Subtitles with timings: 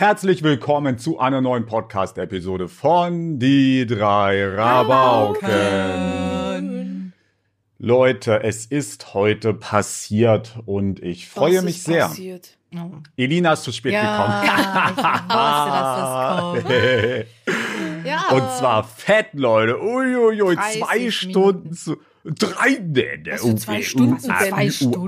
[0.00, 5.42] Herzlich willkommen zu einer neuen Podcast-Episode von Die drei Rabauken.
[7.78, 12.06] Leute, es ist heute passiert und ich freue Was mich ist sehr.
[12.06, 12.56] Passiert?
[13.16, 14.50] Elina ist zu spät Ja, ich
[16.62, 16.64] wusste, dass das kommt.
[18.04, 18.18] Ja.
[18.22, 18.40] gekommen.
[18.40, 19.82] Und zwar fett, Leute.
[19.82, 21.96] Uiuiui, 30 zwei Stunden zu.
[22.24, 24.18] Drei, ne, ne, Was für zwei Stunden?
[24.18, 25.06] Zwei Stunden?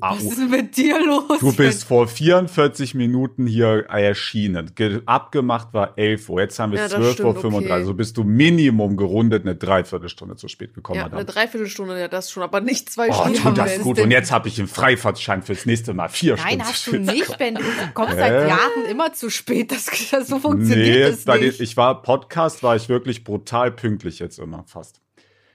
[0.00, 1.40] Was ist denn mit dir los?
[1.40, 4.70] Du bist vor 44 Minuten hier erschienen.
[4.74, 6.40] Ge abgemacht war 11 Uhr.
[6.40, 7.66] Jetzt haben wir Ja, das 12 Uhr stimmt, 35.
[7.70, 7.72] okay.
[7.72, 11.00] Also bist du Minimum gerundet eine Dreiviertelstunde zu spät gekommen.
[11.00, 13.38] Ja, eine Dreiviertelstunde, ja, das schon, aber nicht zwei Oh, Stunden.
[13.42, 13.98] tut das gut.
[14.00, 16.08] Und jetzt habe ich einen Freifahrtschein fürs nächste Mal.
[16.08, 16.62] Vier Nein, Stunden.
[16.64, 17.54] hast zu du nicht, Ben.
[17.56, 17.62] Du
[17.94, 18.48] kommst seit Hä?
[18.48, 19.72] Jahren immer zu spät.
[19.72, 21.60] Das, das so funktioniert Nee, das nicht.
[21.60, 25.00] ich war Podcast, war ich wirklich brutal pünktlich jetzt immer fast.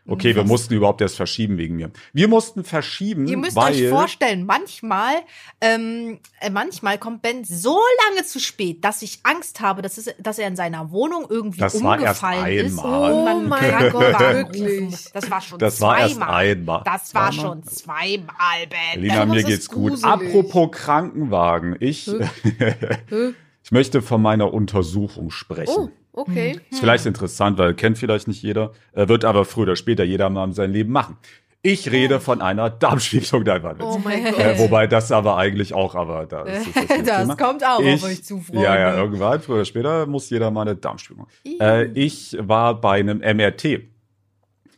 [0.07, 1.91] Okay, wir mussten überhaupt erst verschieben wegen mir.
[2.11, 5.13] Wir mussten verschieben, Ihr müsst weil euch vorstellen, manchmal,
[5.61, 7.77] ähm, äh, manchmal kommt Ben so
[8.09, 11.59] lange zu spät, dass ich Angst habe, dass, es, dass er in seiner Wohnung irgendwie
[11.59, 12.79] Das war erst umgefallen ist.
[12.79, 13.23] einmal.
[13.23, 15.05] man Oh mein Gott, wirklich?
[15.13, 16.09] Das war schon Das war zweimal.
[16.09, 16.21] erst
[16.59, 16.81] einmal.
[16.83, 17.33] Das war Zweimal?
[17.33, 19.01] schon zweimal, Ben.
[19.01, 19.91] Lina, mir geht's gut.
[19.91, 20.03] gruselig.
[20.11, 22.07] Apropos Krankenwagen, ich,
[23.63, 25.73] ich möchte von meiner Untersuchung sprechen.
[25.77, 26.59] Oh, okay.
[26.69, 30.29] Ist vielleicht interessant, weil kennt vielleicht nicht jeder, äh, wird aber früher oder später jeder
[30.29, 31.17] mal in seinem Leben machen.
[31.63, 33.75] Ich rede von einer Darmspiegelung, ein Witz.
[33.81, 34.39] Oh mein Gott.
[34.39, 37.35] Äh, wobei das aber eigentlich auch, aber da ist es jetzt Das Thema.
[37.35, 38.63] kommt auch auf ich, euch zu, Freunde.
[38.63, 41.27] Ja, ja, irgendwann, früher oder später, muss jeder mal eine Darmspiegelung.
[41.59, 43.81] Äh, ich war bei einem MRT.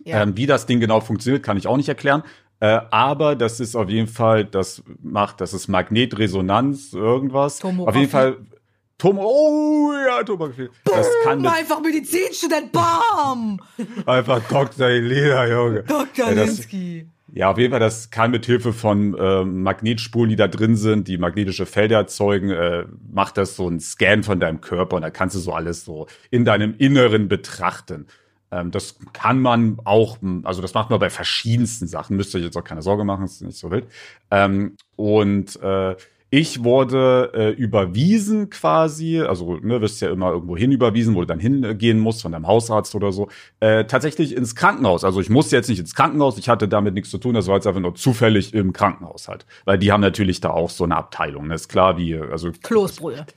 [0.03, 0.23] Ja.
[0.23, 2.23] Ähm, wie das Ding genau funktioniert, kann ich auch nicht erklären.
[2.59, 7.59] Äh, aber das ist auf jeden Fall, das macht, das ist Magnetresonanz, irgendwas.
[7.59, 7.89] Tomographie.
[7.89, 8.37] Auf jeden Fall,
[8.97, 10.69] Tom, oh ja, Tomographie.
[10.85, 13.59] Das kann Einfach Medizinstudent, bam!
[14.05, 14.87] Einfach Dr.
[14.87, 15.83] Elena, Junge.
[15.83, 16.29] Dr.
[16.29, 17.07] Ja, das- Linsky.
[17.35, 21.07] Ja, auf jeden Fall, das kann mit Hilfe von ähm, Magnetspuren, die da drin sind,
[21.07, 25.09] die magnetische Felder erzeugen, äh, macht das so einen Scan von deinem Körper und da
[25.09, 28.05] kannst du so alles so in deinem Inneren betrachten.
[28.51, 32.43] Ähm, das kann man auch, also das macht man bei verschiedensten Sachen, müsst ihr euch
[32.45, 33.87] jetzt auch keine Sorge machen, ist nicht so wild.
[34.29, 35.95] Ähm, und äh,
[36.35, 41.27] ich wurde äh, überwiesen quasi, also ne, wirst ja immer irgendwo hin überwiesen, wo du
[41.27, 43.27] dann hingehen musst von deinem Hausarzt oder so,
[43.59, 45.03] äh, tatsächlich ins Krankenhaus.
[45.03, 47.57] Also ich musste jetzt nicht ins Krankenhaus, ich hatte damit nichts zu tun, das war
[47.57, 49.45] jetzt einfach nur zufällig im Krankenhaus halt.
[49.65, 51.53] Weil die haben natürlich da auch so eine Abteilung, ne?
[51.53, 53.27] ist klar wie, also Kloßbrühe.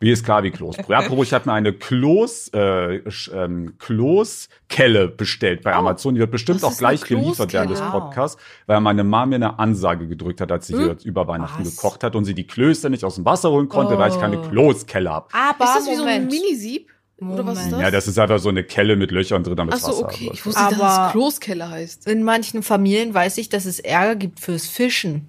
[0.00, 0.96] Wie ist klar wie Kloßbrühe.
[0.96, 2.96] Apropos, ich habe mir eine Kloß, äh,
[3.34, 6.14] ähm, Kloßkelle bestellt bei Amazon.
[6.14, 7.80] Die wird bestimmt auch gleich geliefert während des?
[7.80, 11.76] Podcasts, weil meine Mama mir eine Ansage gedrückt hat, als sie hier über Weihnachten Was?
[11.76, 14.40] gekocht hat und sie die Klöße nicht aus dem Wasser holen konnte, weil ich keine
[14.40, 15.28] Kloßkelle habe.
[15.32, 16.32] Aber Ist das wie so ein Moment.
[16.32, 16.90] Minisieb?
[17.18, 17.72] Oder was ist Moment.
[17.72, 17.80] das?
[17.80, 20.26] Ja, das ist einfach so eine Kelle mit Löchern drin, damit Ach so, Wasser okay.
[20.26, 22.06] aber- Ich wusste, dass Aber- es Kloßkeller heißt.
[22.06, 25.28] In manchen Familien weiß ich, dass es Ärger gibt fürs Fischen.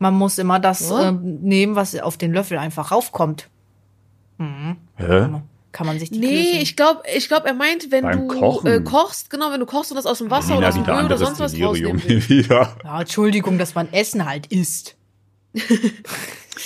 [0.00, 0.98] Man muss immer das Oh.
[0.98, 3.48] ähm, nehmen, was auf den Löffel einfach raufkommt.
[4.96, 5.28] Hä?
[5.72, 8.38] Kann man sich die Nee, Klößchen- ich glaube, ich glaub, er meint, wenn Beim du
[8.40, 8.66] Kochen.
[8.70, 10.98] äh, kochst, genau, wenn du kochst und das aus dem Wasser oder Nina, aus dem
[10.98, 12.76] Öl oder sonst was Delirium rausnehmen wieder.
[12.84, 14.96] Ja, Entschuldigung, dass man Essen halt isst.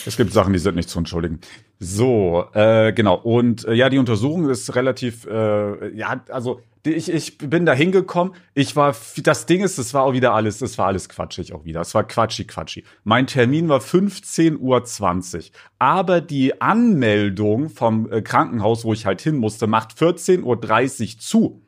[0.07, 1.41] Es gibt Sachen, die sind nicht zu entschuldigen.
[1.79, 3.15] So, äh, genau.
[3.17, 8.35] Und äh, ja, die Untersuchung ist relativ, äh, ja, also ich, ich bin da hingekommen.
[8.55, 11.65] Ich war, das Ding ist, es war auch wieder alles, es war alles quatschig auch
[11.65, 11.81] wieder.
[11.81, 12.85] Es war quatschi, quatschi.
[13.05, 15.43] Mein Termin war 15.20 Uhr.
[15.79, 20.43] Aber die Anmeldung vom äh, Krankenhaus, wo ich halt hin musste, macht 14.30
[21.15, 21.63] Uhr zu.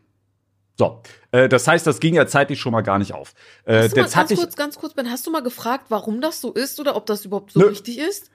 [0.78, 1.02] So,
[1.32, 3.34] äh, das heißt, das ging ja zeitlich schon mal gar nicht auf.
[3.64, 5.42] Äh, Hast du mal, jetzt hatte ganz ich, kurz, ganz kurz, Ben, hast du mal
[5.42, 7.70] gefragt, warum das so ist oder ob das überhaupt so Nö.
[7.70, 8.30] wichtig ist?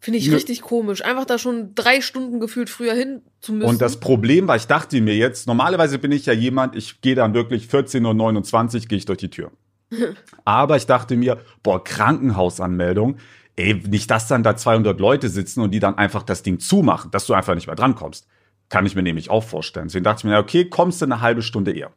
[0.00, 0.34] Finde ich Nö.
[0.34, 1.04] richtig komisch.
[1.04, 3.68] Einfach da schon drei Stunden gefühlt früher hin zu müssen.
[3.68, 7.14] Und das Problem war, ich dachte mir jetzt, normalerweise bin ich ja jemand, ich gehe
[7.14, 9.52] dann wirklich 14.29 Uhr, gehe ich durch die Tür.
[10.44, 13.18] Aber ich dachte mir, boah, Krankenhausanmeldung,
[13.56, 17.10] ey, nicht, dass dann da 200 Leute sitzen und die dann einfach das Ding zumachen,
[17.10, 18.26] dass du einfach nicht mehr drankommst.
[18.70, 19.88] Kann ich mir nämlich auch vorstellen.
[19.88, 21.90] Deswegen dachte ich mir, okay, kommst du eine halbe Stunde eher.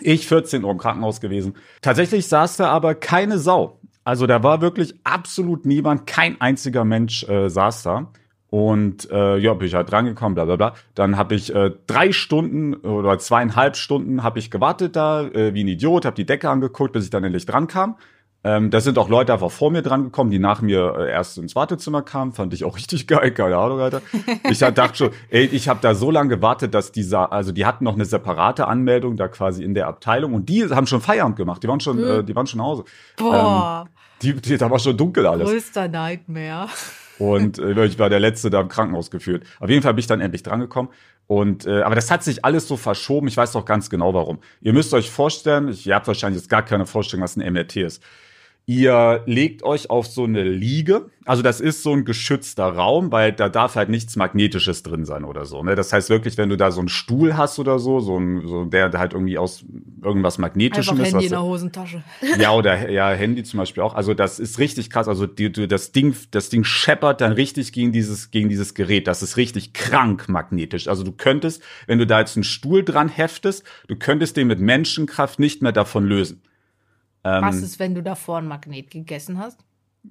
[0.00, 1.54] Ich 14 Uhr im Krankenhaus gewesen.
[1.80, 3.78] Tatsächlich saß da aber keine Sau.
[4.04, 8.08] Also da war wirklich absolut niemand, kein einziger Mensch äh, saß da.
[8.48, 10.74] Und äh, ja, bin ich halt drangekommen, bla bla bla.
[10.94, 15.64] Dann habe ich äh, drei Stunden oder zweieinhalb Stunden habe ich gewartet da, äh, wie
[15.64, 17.96] ein Idiot, habe die Decke angeguckt, bis ich dann endlich dran kam.
[18.44, 21.38] Ähm, da sind auch Leute einfach vor mir dran gekommen, die nach mir äh, erst
[21.38, 22.32] ins Wartezimmer kamen.
[22.32, 24.02] Fand ich auch richtig geil, keine Ahnung, Alter.
[24.50, 27.64] Ich hab- dachte schon, ey, ich habe da so lange gewartet, dass dieser, also die
[27.66, 31.36] hatten noch eine separate Anmeldung da quasi in der Abteilung und die haben schon Feierabend
[31.36, 31.62] gemacht.
[31.62, 32.84] Die waren schon, äh, die waren schon nach Hause.
[33.16, 33.88] Boah,
[34.22, 35.48] Die, die, da war schon dunkel alles.
[35.48, 36.66] größter Nightmare.
[37.18, 39.44] Und äh, ich war der Letzte da im Krankenhaus geführt.
[39.60, 40.90] Auf jeden Fall bin ich dann endlich drangekommen.
[41.28, 43.28] Und äh, aber das hat sich alles so verschoben.
[43.28, 44.40] Ich weiß doch ganz genau warum.
[44.60, 47.76] Ihr müsst euch vorstellen, ich, ihr habt wahrscheinlich jetzt gar keine Vorstellung, was ein MRT
[47.76, 48.02] ist.
[48.66, 51.10] Ihr legt euch auf so eine Liege.
[51.24, 55.24] Also das ist so ein geschützter Raum, weil da darf halt nichts Magnetisches drin sein
[55.24, 55.62] oder so.
[55.64, 55.74] Ne?
[55.74, 58.64] Das heißt wirklich, wenn du da so einen Stuhl hast oder so, so, ein, so
[58.64, 59.64] der halt irgendwie aus
[60.02, 61.12] irgendwas Magnetischem Einfach ist.
[61.12, 62.04] Handy in der Hosentasche.
[62.38, 63.94] ja, oder ja, Handy zum Beispiel auch.
[63.94, 65.08] Also das ist richtig krass.
[65.08, 69.08] Also die, die, das Ding, das Ding scheppert dann richtig gegen dieses, gegen dieses Gerät.
[69.08, 70.86] Das ist richtig krank magnetisch.
[70.86, 74.60] Also du könntest, wenn du da jetzt einen Stuhl dran heftest, du könntest den mit
[74.60, 76.42] Menschenkraft nicht mehr davon lösen.
[77.24, 79.60] Ähm, Was ist, wenn du davor ein Magnet gegessen hast?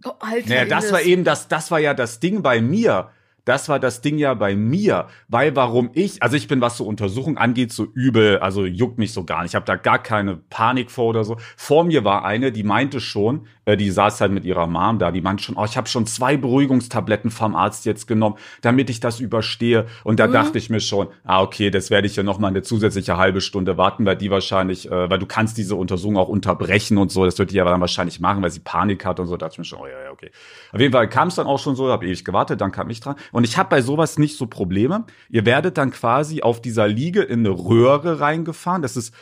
[0.06, 3.10] Oh, Alter, naja, das war eben das, das war ja das Ding bei mir.
[3.44, 6.86] Das war das Ding ja bei mir, weil warum ich, also ich bin, was so
[6.86, 9.52] Untersuchung angeht, so übel, also juckt mich so gar nicht.
[9.52, 11.38] Ich habe da gar keine Panik vor oder so.
[11.58, 15.12] Vor mir war eine, die meinte schon, äh, die saß halt mit ihrer Mom da,
[15.12, 19.00] die meinte schon, oh, ich habe schon zwei Beruhigungstabletten vom Arzt jetzt genommen, damit ich
[19.00, 19.88] das überstehe.
[20.03, 22.62] Und da dachte ich mir schon, ah okay, das werde ich ja noch mal eine
[22.62, 26.97] zusätzliche halbe Stunde warten, weil die wahrscheinlich, äh, weil du kannst diese Untersuchung auch unterbrechen
[26.97, 27.25] und so.
[27.25, 29.38] Das wird die ja dann wahrscheinlich machen, weil sie Panik hat und so.
[29.38, 30.31] Da dachte ich mir schon, oh ja, ja, okay.
[30.71, 33.00] Auf jeden Fall kam es dann auch schon so, habe ewig gewartet, dann kam ich
[33.00, 33.15] dran.
[33.31, 35.06] Und ich habe bei sowas nicht so Probleme.
[35.29, 38.81] Ihr werdet dann quasi auf dieser Liege in eine Röhre reingefahren.
[38.81, 39.13] Das ist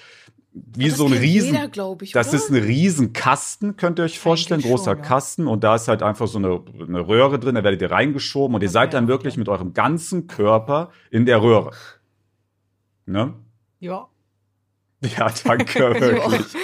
[0.52, 1.54] wie so ein Riesen.
[1.54, 5.04] jeder, glaub ich, das ist ein Riesenkasten, könnt ihr euch vorstellen, Eigentlich großer schon, ja.
[5.04, 5.48] Kasten.
[5.48, 8.62] Und da ist halt einfach so eine, eine Röhre drin, da werdet ihr reingeschoben und
[8.62, 9.14] ihr seid dann okay.
[9.14, 11.72] wirklich mit eurem ganzen Körper in der Röhre.
[13.06, 13.34] Ne?
[13.80, 14.10] Ja.
[15.18, 16.46] Ja, danke, wirklich.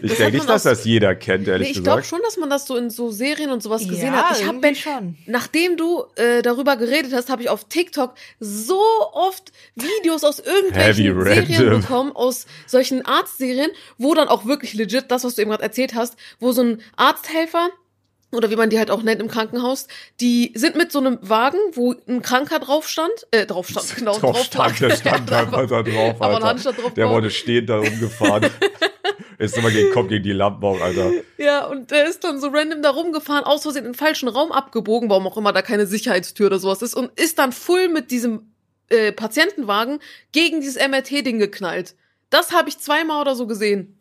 [0.00, 2.06] Ich denke nicht, dass das jeder kennt, ehrlich Nee, ich glaube gesagt.
[2.06, 4.40] schon, dass man das so in so Serien und sowas gesehen ja, hat.
[4.40, 5.16] Ich habe schon.
[5.26, 8.80] Nachdem du äh, darüber geredet hast, habe ich auf TikTok so
[9.12, 11.80] oft Videos aus irgendwelchen Heavy Serien random.
[11.80, 15.94] bekommen, aus solchen Arztserien, wo dann auch wirklich legit das, was du eben gerade erzählt
[15.94, 17.70] hast, wo so ein Arzthelfer
[18.32, 19.86] oder wie man die halt auch nennt im Krankenhaus,
[20.20, 24.18] die sind mit so einem Wagen, wo ein Kranker drauf stand, äh, drauf stand, genau,
[24.18, 26.46] drauf stand, der stand einfach da drauf, Aber Alter.
[26.46, 27.14] Handstand drauf Der war.
[27.16, 28.50] wurde stehend da rumgefahren.
[29.38, 31.10] Ist immer gegen, kommt gegen die Lampen auch, Alter.
[31.36, 34.52] Ja, und der ist dann so random da rumgefahren, aus Versehen in den falschen Raum
[34.52, 38.12] abgebogen, warum auch immer da keine Sicherheitstür oder sowas ist, und ist dann full mit
[38.12, 38.52] diesem
[38.88, 39.98] äh, Patientenwagen
[40.30, 41.96] gegen dieses MRT-Ding geknallt.
[42.30, 43.98] Das habe ich zweimal oder so gesehen.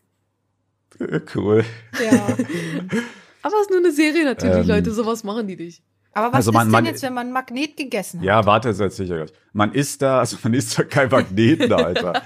[1.33, 1.66] Cool.
[2.04, 2.38] Ja.
[3.44, 4.68] Aber es ist nur eine Serie natürlich, Ähm.
[4.68, 5.82] Leute, sowas machen die nicht.
[6.14, 8.26] Aber was Also man- ist man- denn jetzt, wenn man Magnet gegessen hat?
[8.26, 9.32] Ja, warte, das ich euch.
[9.54, 12.22] Man ist da, also man ist da kein Magneten, Alter.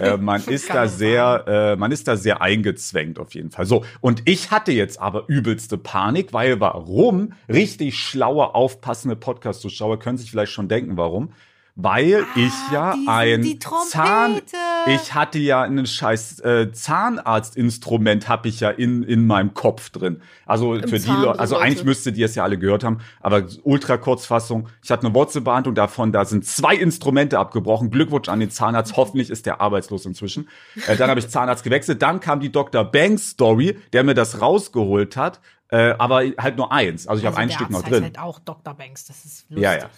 [0.00, 3.64] äh, man ist da sehr, äh, man ist da sehr eingezwängt auf jeden Fall.
[3.64, 7.32] So, und ich hatte jetzt aber übelste Panik, weil warum?
[7.48, 11.32] Richtig schlaue, aufpassende Podcast-Zuschauer können sich vielleicht schon denken, warum.
[11.80, 13.58] Weil ich ja Ah, die- ein die.
[13.88, 14.40] Zahn,
[14.86, 20.20] ich hatte ja ein scheiß äh, Zahnarztinstrument habe ich ja in in meinem Kopf drin.
[20.44, 21.64] Also für die Zahn, Leute, also Leute.
[21.66, 24.68] eigentlich müsstet ihr es ja alle gehört haben, aber ultra Kurzfassung.
[24.82, 27.90] Ich hatte eine Wurzelbehandlung davon, da sind zwei Instrumente abgebrochen.
[27.90, 28.96] Glückwunsch an den Zahnarzt.
[28.96, 30.48] Hoffentlich ist der arbeitslos inzwischen.
[30.88, 32.02] Äh, dann habe ich Zahnarzt gewechselt.
[32.02, 32.84] Dann kam die Dr.
[32.84, 35.40] Banks Story, der mir das rausgeholt hat.
[35.70, 37.06] Äh, aber halt nur eins.
[37.06, 38.02] Also ich habe Also ein der Stück Arzt noch drin.
[38.04, 38.74] halt auch Dr.
[38.74, 39.62] Banks, das ist lustig.
[39.62, 39.90] Ja, ja.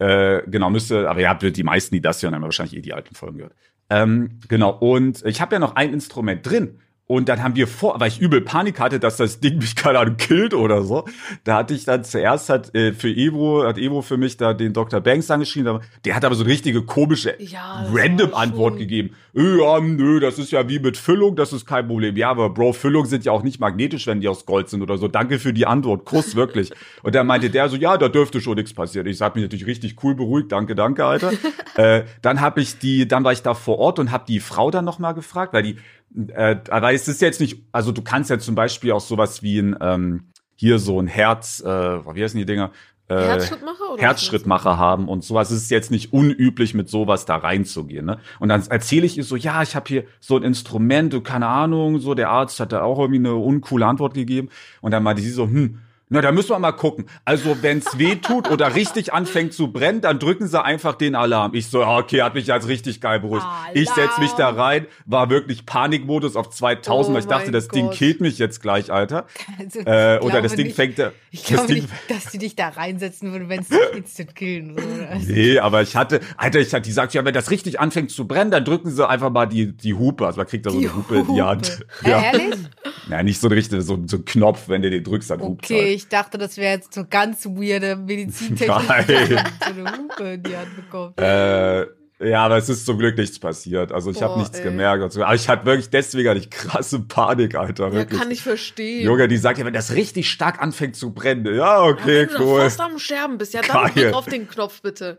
[0.00, 2.94] Äh, genau, müsste, aber ihr habt die meisten, die das hören, haben wahrscheinlich eh die
[2.94, 3.54] alten Folgen gehört.
[3.90, 6.78] Ähm, genau, und ich habe ja noch ein Instrument drin.
[7.10, 9.98] Und dann haben wir vor, weil ich übel Panik hatte, dass das Ding mich keine
[9.98, 11.06] Ahnung killt oder so.
[11.42, 14.72] Da hatte ich dann zuerst hat äh, für Evo, hat Evo für mich da den
[14.72, 15.00] Dr.
[15.00, 19.16] Banks angeschrieben, der hat aber so eine richtige komische Ja, random Antwort gegeben.
[19.34, 22.16] Äh, Ja, nö, das ist ja wie mit Füllung, das ist kein Problem.
[22.16, 24.96] Ja, aber Bro, Füllung sind ja auch nicht magnetisch, wenn die aus Gold sind oder
[24.96, 25.08] so.
[25.08, 26.04] Danke für die Antwort.
[26.04, 26.70] Kuss, wirklich.
[27.02, 29.08] Und dann meinte der so, ja, da dürfte schon nichts passieren.
[29.08, 30.52] Ich sag mich natürlich richtig cool beruhigt.
[30.52, 31.32] Danke, danke, Alter.
[31.74, 34.70] äh, dann habe ich die, dann war ich da vor Ort und habe die Frau
[34.70, 35.76] dann noch mal gefragt, weil die,
[36.14, 39.58] äh, aber es ist jetzt nicht, also du kannst ja zum Beispiel auch sowas wie
[39.58, 42.70] ein, ähm, hier so ein Herz, äh, wie heißen die Dinger?
[43.08, 44.02] Äh, Herzschrittmacher oder?
[44.02, 45.50] Herzschrittmacher haben und sowas.
[45.50, 48.06] Es ist jetzt nicht unüblich, mit sowas da reinzugehen.
[48.06, 48.18] Ne?
[48.38, 51.48] Und dann erzähle ich ihr so, ja, ich habe hier so ein Instrument, du, keine
[51.48, 54.48] Ahnung, so der Arzt hat da auch irgendwie eine uncoole Antwort gegeben.
[54.80, 55.80] Und dann meinte sie so, hm,
[56.12, 57.06] na, da müssen wir mal gucken.
[57.24, 61.54] Also, wenn's weh tut oder richtig anfängt zu brennen, dann drücken sie einfach den Alarm.
[61.54, 63.46] Ich so, okay, hat mich jetzt richtig geil beruhigt.
[63.74, 67.52] Ich setz mich da rein, war wirklich Panikmodus auf 2000, Oh weil ich dachte, mein
[67.52, 67.94] das Ding Gott.
[67.94, 69.26] killt mich jetzt gleich, Alter.
[69.58, 72.38] Also, Äh, oder das Ding nicht, fängt, äh, Ich das glaube Ding, nicht, dass die
[72.38, 75.08] dich da reinsetzen würden, wenn es dich instant killen würde.
[75.08, 78.10] Also, Nee, aber ich hatte, Alter, ich hatte, die sagt, ja, wenn das richtig anfängt
[78.10, 80.26] zu brennen, dann drücken sie einfach mal die, die Hupe.
[80.26, 81.86] Also man kriegt da so Die eine Hupe in die Hand.
[82.02, 82.20] Äh, Ja.
[82.20, 82.54] ehrlich?
[83.08, 85.64] ja, nicht so ein richtiger, so, so ein Knopf, wenn du den drückst, dann hupt
[85.64, 85.99] Okay, halt.
[86.00, 88.90] Ich dachte, das wäre jetzt so ganz weirde Medizintechnik,
[89.60, 91.20] eine Hupe in die Hand bekommt.
[91.20, 91.86] Äh,
[92.22, 93.92] ja, aber es ist zum Glück nichts passiert.
[93.92, 94.64] Also ich habe nichts ey.
[94.64, 95.16] gemerkt.
[95.16, 97.88] Aber ich hatte wirklich deswegen ich krasse Panik, Alter.
[97.88, 98.20] Ja, Wirklich.
[98.20, 99.06] kann ich verstehen.
[99.06, 101.54] Junge, die sagt ja, wenn das richtig stark anfängt zu brennen.
[101.54, 102.60] Ja, okay, Wenn du doch cool.
[102.60, 105.18] fast am Scherben bist, ja, dann drück auf den Knopf bitte.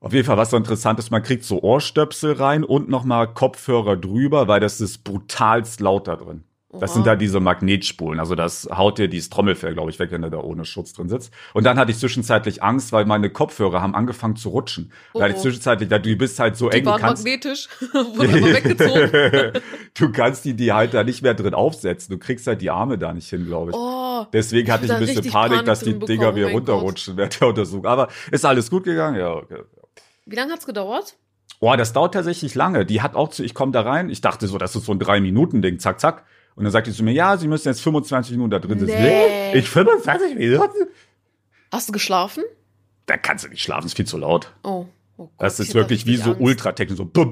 [0.00, 3.96] Auf jeden Fall, was so interessant ist, man kriegt so Ohrstöpsel rein und nochmal Kopfhörer
[3.96, 6.44] drüber, weil das ist brutalst laut da drin.
[6.80, 6.94] Das Oha.
[6.94, 8.18] sind da diese Magnetspulen.
[8.20, 11.08] Also das haut dir dieses Trommelfell, glaube ich, weg, wenn du da ohne Schutz drin
[11.08, 11.32] sitzt.
[11.52, 14.92] Und dann hatte ich zwischenzeitlich Angst, weil meine Kopfhörer haben angefangen zu rutschen.
[15.14, 15.42] Da hatte ich Oh.
[15.42, 19.62] zwischenzeitlich, da- du bist halt so Die eng, du waren kannst, magnetisch, wurden weggezogen.
[19.98, 22.12] du kannst die, die halt da nicht mehr drin aufsetzen.
[22.12, 23.76] Du kriegst halt die Arme da nicht hin, glaube ich.
[23.76, 26.52] Oh, Deswegen hatte Ich ein da bisschen Panik, Panik dass die Dinger bekommen, wieder oh
[26.52, 27.86] runterrutschen während der Untersuchung.
[27.86, 29.16] Aber ist alles gut gegangen?
[29.18, 29.62] Ja, okay.
[30.26, 31.16] wie lange hat's gedauert?
[31.60, 32.84] Boah, das dauert tatsächlich lange.
[32.84, 34.98] Die hat auch zu, ich komme da rein, ich dachte so, das ist so ein
[34.98, 36.24] Drei-Minuten-Ding, zack, zack.
[36.56, 39.02] Und dann sagt die zu mir, ja, Sie müssen jetzt 25 Minuten da drin sitzen.
[39.02, 39.54] Nee.
[39.54, 40.62] Ich 25 Minuten?
[41.72, 42.44] Hast du geschlafen?
[43.06, 44.52] Da kannst du nicht schlafen, ist viel zu laut.
[44.62, 44.86] Oh.
[45.16, 46.34] oh Gott, Das ist wirklich wie so.
[46.38, 47.10] Ultratechnik, so.
[47.12, 47.26] Und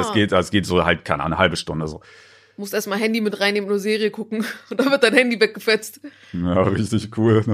[0.00, 2.00] es geht, es geht so halt, keine Ahnung, eine halbe Stunde so.
[2.56, 4.44] Musst erstmal Handy mit reinnehmen, nur Serie gucken.
[4.70, 6.00] Und dann wird dein Handy weggefetzt.
[6.32, 7.44] Ja, richtig cool.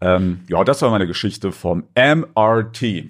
[0.00, 3.06] Ähm, ja, das war meine Geschichte vom MRT.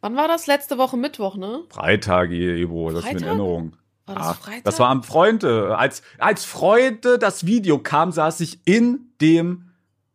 [0.00, 0.46] Wann war das?
[0.46, 1.62] Letzte Woche Mittwoch, ne?
[1.68, 3.26] Freitag, Evo, das ist mit Freitag?
[3.28, 3.72] Erinnerung.
[4.06, 4.64] War das Ah, Freitag?
[4.64, 5.76] Das war am Freunde.
[5.76, 9.70] Als, als Freunde das Video kam, saß ich in dem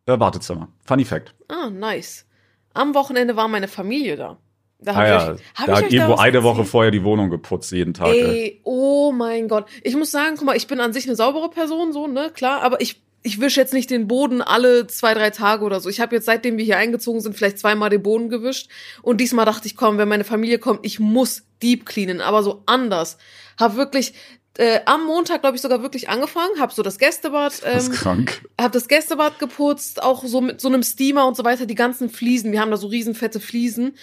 [0.06, 0.68] äh, Wartezimmer.
[0.84, 1.34] Funny Fact.
[1.48, 2.26] Ah, nice.
[2.74, 4.36] Am Wochenende war meine Familie da.
[4.78, 7.94] Da Ah ja, ich euch, da hat was eine Woche vorher die Wohnung geputzt, jeden
[7.94, 8.08] Tag.
[8.08, 8.22] ey.
[8.24, 9.66] Ey, oh mein Gott.
[9.82, 12.60] Ich muss sagen, guck mal, ich bin an sich eine saubere Person, so, ne, klar,
[12.62, 15.88] aber ich, ich wische jetzt nicht den Boden alle zwei, drei Tage oder so.
[15.88, 18.70] Ich habe jetzt, seitdem wir hier eingezogen sind, vielleicht zweimal den Boden gewischt.
[19.02, 22.62] Und diesmal dachte ich, komm, wenn meine Familie kommt, ich muss deep cleanen, aber so
[22.66, 23.18] anders.
[23.58, 24.14] Hab wirklich
[24.58, 27.94] äh, am Montag, glaube ich, sogar wirklich angefangen, hab so das Gästebad Das ist ähm,
[27.94, 28.42] krank.
[28.60, 32.08] hab das Gästebad geputzt, auch so mit so einem Steamer und so weiter, die ganzen
[32.08, 32.52] Fliesen.
[32.52, 33.96] Wir haben da so riesen fette Fliesen.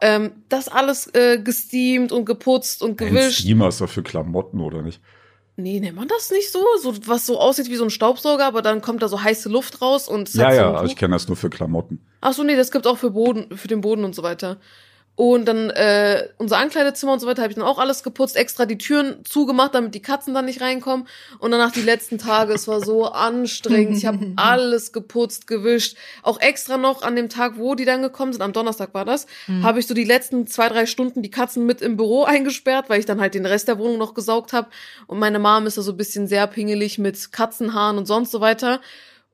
[0.00, 3.40] Ähm, das alles äh, gesteamt und geputzt und Ein gewischt.
[3.40, 5.02] Steamer ist doch für Klamotten, oder nicht?
[5.62, 6.64] Nee, nennt man das nicht so?
[6.80, 9.80] So was so aussieht wie so ein Staubsauger, aber dann kommt da so heiße Luft
[9.82, 12.00] raus und Ja, so ja, also ich kenne das nur für Klamotten.
[12.20, 14.58] Ach so, nee, das gibt's auch für Boden, für den Boden und so weiter.
[15.20, 18.64] Und dann äh, unser Ankleidezimmer und so weiter habe ich dann auch alles geputzt, extra
[18.64, 21.06] die Türen zugemacht, damit die Katzen dann nicht reinkommen.
[21.40, 23.98] Und danach die letzten Tage, es war so anstrengend.
[23.98, 25.98] Ich habe alles geputzt, gewischt.
[26.22, 29.26] Auch extra noch an dem Tag, wo die dann gekommen sind, am Donnerstag war das,
[29.62, 32.98] habe ich so die letzten zwei, drei Stunden die Katzen mit im Büro eingesperrt, weil
[32.98, 34.70] ich dann halt den Rest der Wohnung noch gesaugt habe.
[35.06, 38.40] Und meine Mom ist da so ein bisschen sehr pingelig mit Katzenhaaren und sonst so
[38.40, 38.80] weiter.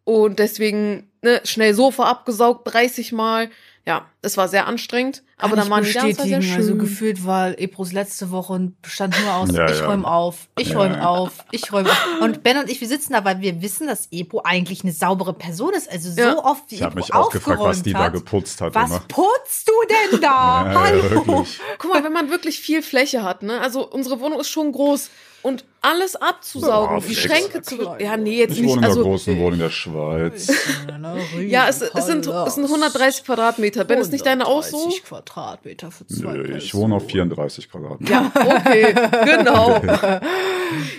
[0.02, 3.50] Und deswegen ne, schnell Sofa abgesaugt, 30 Mal.
[3.86, 5.22] Ja, es war sehr anstrengend.
[5.38, 6.42] Aber Kann dann ich waren die da, es war sehr bestätigen.
[6.42, 6.54] schön.
[6.56, 9.86] Also gefühlt war Epros letzte Woche und bestand nur aus, Ja, ich ja.
[9.86, 10.78] räume auf, ich Ja.
[10.78, 12.06] räume auf, ich räume auf.
[12.22, 15.32] Und Ben und ich, wir sitzen da, weil wir wissen, dass Epo eigentlich eine saubere
[15.34, 15.90] Person ist.
[15.90, 16.44] Also so Ja.
[16.44, 18.12] oft wie Ich habe mich auch gefragt, was aufgeräumt die da hat.
[18.14, 18.74] geputzt hat.
[18.74, 19.00] Was immer.
[19.08, 19.72] putzt du
[20.12, 20.64] denn da?
[20.74, 21.46] Hallo?
[21.78, 23.60] Guck mal, wenn man wirklich viel Fläche hat, ne?
[23.60, 25.10] Also unsere Wohnung ist schon groß
[25.42, 27.14] und alles abzusaugen, die.
[27.14, 27.76] Schränke zu.
[28.00, 28.68] Ja, nee, jetzt Ich nicht.
[28.70, 30.48] wohne in der Also großen Wohnung in der Schweiz.
[31.46, 33.84] ja, es, es sind es sind 130 Quadratmeter.
[33.84, 34.76] Ben ist nicht deine auch so?
[34.76, 38.12] 130 Quadratmeter für zwei Nö, ich wohne auf 34 Quadratmeter.
[38.12, 38.94] Ja, okay,
[39.24, 39.80] genau.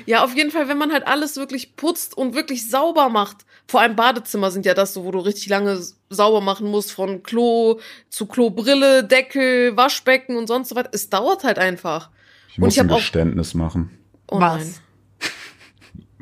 [0.05, 3.45] Ja, auf jeden Fall, wenn man halt alles wirklich putzt und wirklich sauber macht.
[3.67, 5.77] Vor allem Badezimmer sind ja das so, wo du richtig lange
[6.09, 10.91] sauber machen musst, von Klo zu Klobrille, Deckel, Waschbecken und sonst so weiter.
[10.93, 12.09] Es dauert halt einfach.
[12.49, 13.97] Ich Und muss ich ein auch- Geständnis machen.
[14.31, 14.63] Oh Was?
[14.63, 14.73] nein.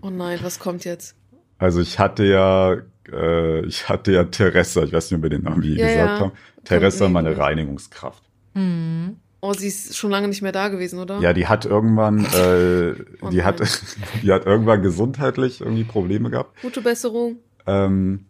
[0.01, 1.15] Oh nein, was kommt jetzt?
[1.59, 2.77] Also ich hatte ja,
[3.11, 6.09] äh, ich hatte ja Teresa, ich weiß nicht, ob wir den Namen je Ja, gesagt
[6.09, 6.19] ja.
[6.19, 6.31] haben.
[6.65, 7.37] Teresa, meine.
[7.37, 8.23] Reinigungskraft.
[8.53, 9.17] Hm.
[9.41, 11.19] Oh, sie ist schon lange nicht mehr da gewesen, oder?
[11.19, 13.61] Ja, die hat irgendwann, äh, Oh die hat,
[14.23, 16.59] die hat irgendwann gesundheitlich irgendwie Probleme gehabt.
[16.61, 17.37] Gute Besserung.
[17.67, 18.25] Ähm,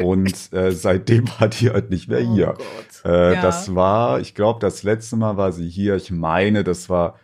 [0.00, 2.46] und äh, seitdem war die halt nicht mehr Oh hier.
[2.46, 3.04] Gott.
[3.04, 3.42] Äh, Ja.
[3.42, 5.96] Das war, ich glaube, das letzte Mal war sie hier.
[5.96, 7.18] Ich meine, das war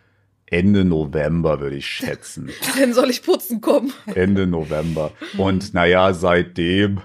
[0.47, 2.49] Ende November, würde ich schätzen.
[2.77, 3.93] Dann soll ich putzen kommen.
[4.13, 5.11] Ende November.
[5.37, 6.99] Und naja, seitdem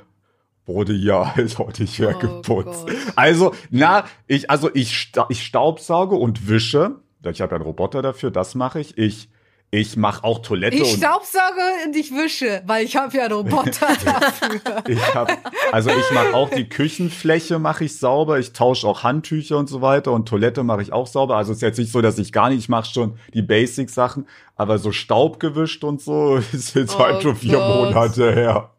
[0.66, 2.86] wurde ja halt nicht mehr Oh geputzt.
[2.86, 2.96] Gott.
[3.16, 6.96] Also, na, ich, also ich, ich staubsauge und wische.
[7.24, 8.96] Ich habe ja einen Roboter dafür, das mache ich.
[8.96, 9.28] Ich,
[9.72, 13.34] ich mache auch Toilette Ich und staubsauge und ich wische, weil ich habe ja einen
[13.34, 14.82] Roboter dafür.
[14.88, 15.32] ich habe,
[15.70, 18.38] also ich mache auch die Küchenfläche mache ich sauber.
[18.38, 21.36] Ich tausche auch Handtücher und so weiter und Toilette mache ich auch sauber.
[21.36, 24.26] Also es ist jetzt nicht so, dass ich gar nicht, ich mache schon die Basic-Sachen,
[24.56, 27.92] aber so Staub gewischt und so ist jetzt Oh halt schon vier Gott.
[27.92, 28.70] Monate her.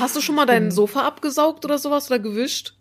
[0.00, 2.74] Hast du schon mal dein Sofa abgesaugt oder sowas oder gewischt?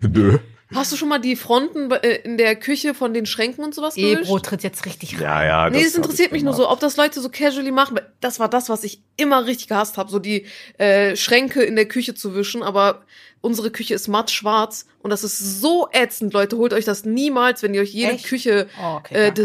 [0.00, 0.38] Nö.
[0.74, 3.94] Hast du schon mal die Fronten äh, in der Küche von den Schränken und sowas
[3.94, 4.24] gewischt?
[4.24, 5.22] Ebro tritt jetzt richtig rein.
[5.22, 5.70] Ja, ja.
[5.70, 7.96] Nee, das, interessiert ich mich nur so, ob das Leute so casually machen.
[7.96, 10.44] weil Das war das, was ich immer richtig gehasst habe, so die
[10.76, 12.62] äh, Schränke in der Küche zu wischen.
[12.62, 13.00] Aber
[13.40, 16.58] unsere Küche ist matt schwarz und das ist so ätzend, Leute.
[16.58, 18.26] Holt euch das niemals, wenn ihr euch jede Echt?
[18.26, 19.40] Küche Oh, okay, äh, danke.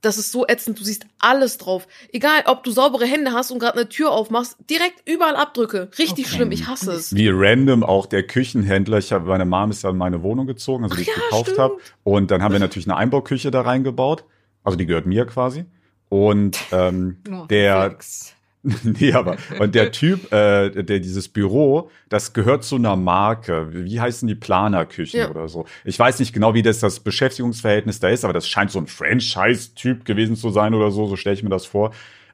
[0.00, 1.88] Das ist so ätzend, du siehst alles drauf.
[2.12, 5.90] Egal, ob du saubere Hände hast und gerade eine Tür aufmachst, direkt überall Abdrücke.
[5.98, 6.36] Richtig Okay.
[6.36, 7.14] schlimm, ich hasse es.
[7.14, 8.98] Wie random auch der Küchenhändler.
[8.98, 11.58] Ich habe meine Mom ist ja in meine Wohnung gezogen, also die ich ja, gekauft
[11.58, 11.78] habe.
[12.04, 14.24] Und dann haben wir natürlich eine Einbauküche da reingebaut.
[14.62, 15.64] Also die gehört mir quasi.
[16.08, 18.34] Und ähm, Oh, der, Flex.
[18.82, 23.68] nee, aber und der Typ, äh, der dieses Büro, das gehört zu einer Marke.
[23.72, 25.30] Wie heißen die Planerküchen Ja.
[25.30, 25.64] oder so?
[25.84, 28.86] Ich weiß nicht genau, wie das das Beschäftigungsverhältnis da ist, aber das scheint so ein
[28.88, 31.06] Franchise-Typ gewesen zu sein oder so.
[31.06, 31.92] So stelle ich mir das vor.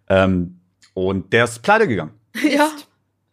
[0.09, 0.61] Ähm,
[0.95, 2.13] und der ist pleite gegangen.
[2.51, 2.71] Ja.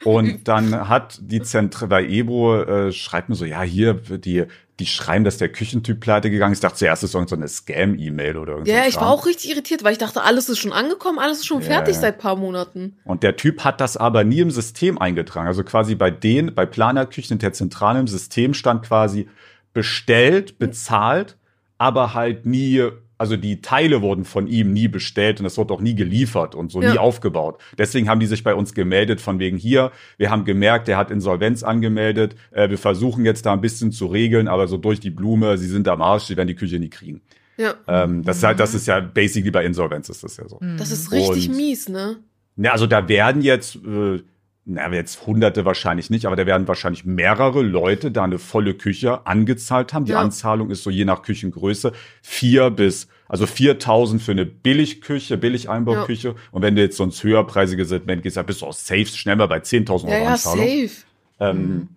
[0.03, 4.45] Und dann hat die Zentrale bei Ebro äh, schreibt mir so, ja, hier, die,
[4.81, 6.57] die schreiben, dass der Küchentyp pleite gegangen ist.
[6.57, 8.73] Ich dachte zuerst, es ist so eine Scam-E-Mail oder irgendwas.
[8.73, 11.45] Ja, ich war auch richtig irritiert, weil ich dachte, alles ist schon angekommen, alles ist
[11.45, 12.97] schon Ja, fertig seit paar Monaten.
[13.05, 15.47] Und der Typ hat das aber nie im System eingetragen.
[15.47, 19.29] Also quasi bei denen, bei Planerküchen in der Zentrale im System stand quasi
[19.73, 21.38] bestellt, bezahlt,
[21.77, 22.83] aber halt nie,
[23.21, 26.71] also die Teile wurden von ihm nie bestellt und es wurde auch nie geliefert und
[26.71, 26.91] so Ja.
[26.91, 27.59] nie aufgebaut.
[27.77, 31.11] Deswegen haben die sich bei uns gemeldet von wegen hier, wir haben gemerkt, der hat
[31.11, 35.11] Insolvenz angemeldet, äh, wir versuchen jetzt da ein bisschen zu regeln, aber so durch die
[35.11, 37.21] Blume, sie sind am Arsch, sie werden die Küche nie kriegen.
[37.57, 37.75] Ja.
[37.87, 40.59] Ähm, das, ist halt, das ist ja basically bei Insolvenz ist das ja so.
[40.77, 42.17] Das ist richtig Und- mies, ne?
[42.57, 44.19] Ja, also da werden jetzt, äh,
[44.65, 49.25] na, jetzt Hunderte wahrscheinlich nicht, aber da werden wahrscheinlich mehrere Leute da eine volle Küche
[49.25, 50.06] angezahlt haben.
[50.06, 50.20] Die Ja.
[50.20, 56.36] Anzahlung ist so je nach Küchengröße vier bis, also 4000 für eine Billigküche, Billigeinbauküche.
[56.51, 59.36] Und wenn du jetzt so ins höherpreisige Segment gehst, dann bist du auch safe schnell
[59.36, 60.65] mal bei 10.000 Ja, Euro ja, Anzahlung.
[60.68, 60.91] safe.
[61.39, 61.88] Ähm,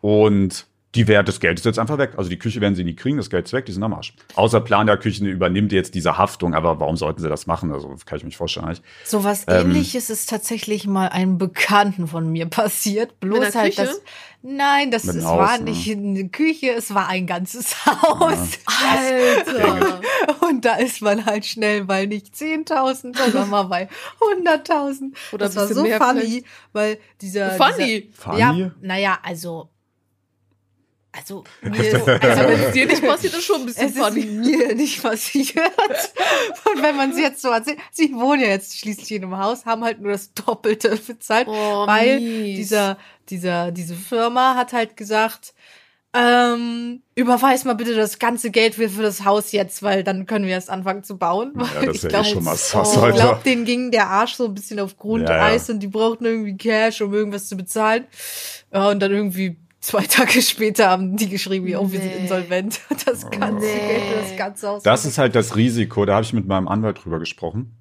[0.00, 2.12] Und die Wert des Geldes ist jetzt einfach weg.
[2.16, 4.14] Also die Küche werden sie nie kriegen, das Geld ist weg, die sind am Arsch.
[4.34, 7.72] Außer Plan der Küchen übernimmt jetzt diese Haftung, aber warum sollten sie das machen?
[7.72, 8.68] Also kann ich mich vorstellen.
[8.68, 8.82] Nicht.
[9.04, 13.18] So was Ähm, ähnliches ist tatsächlich mal einem Bekannten von mir passiert.
[13.20, 14.00] Bloß halt das.
[14.46, 15.64] Nein, das es Haus, war ne?
[15.70, 18.58] nicht eine Küche, es war ein ganzes Haus.
[18.66, 20.00] Alter.
[20.46, 23.88] Und da ist man halt schnell bei nicht 10.000, sondern mal bei
[24.44, 25.12] 100.000.
[25.32, 26.44] Oder das war so mehr funny, vielleicht.
[26.72, 27.52] weil dieser.
[27.52, 28.10] Funny.
[28.10, 28.70] Dieser, ja, Funny?
[28.82, 29.70] naja, also.
[31.16, 33.98] Also, mir Also, ist, wenn es dir nicht passiert, ist schon ein bisschen es ist
[34.02, 34.24] funny.
[34.24, 35.54] mir nicht passiert.
[36.74, 39.64] Und wenn man es jetzt so erzählt, sie wohnen ja jetzt schließlich in einem Haus,
[39.64, 42.56] haben halt nur das Doppelte bezahlt, Oh, weil mies.
[42.56, 42.98] dieser,
[43.30, 45.54] dieser, diese Firma hat halt gesagt,
[46.16, 50.52] ähm, überweis mal bitte das ganze Geld für, das Haus jetzt, weil dann können wir
[50.52, 51.52] erst anfangen zu bauen.
[51.58, 53.12] Ja, ich ist ja eh glaube, oh, Alter.
[53.12, 55.74] glaube, denen ging der Arsch so ein bisschen auf Grundeis Ja, ja.
[55.74, 58.06] und die brauchten irgendwie Cash, um irgendwas zu bezahlen.
[58.72, 62.22] Ja, und dann irgendwie zwei Tage später haben die geschrieben, oh, wir sind Nee.
[62.22, 62.80] insolvent.
[63.06, 63.88] Das ganze Nee.
[63.88, 64.82] Geld das ganze Haus.
[64.82, 67.76] Das ist halt das Risiko, da habe ich mit meinem Anwalt drüber gesprochen.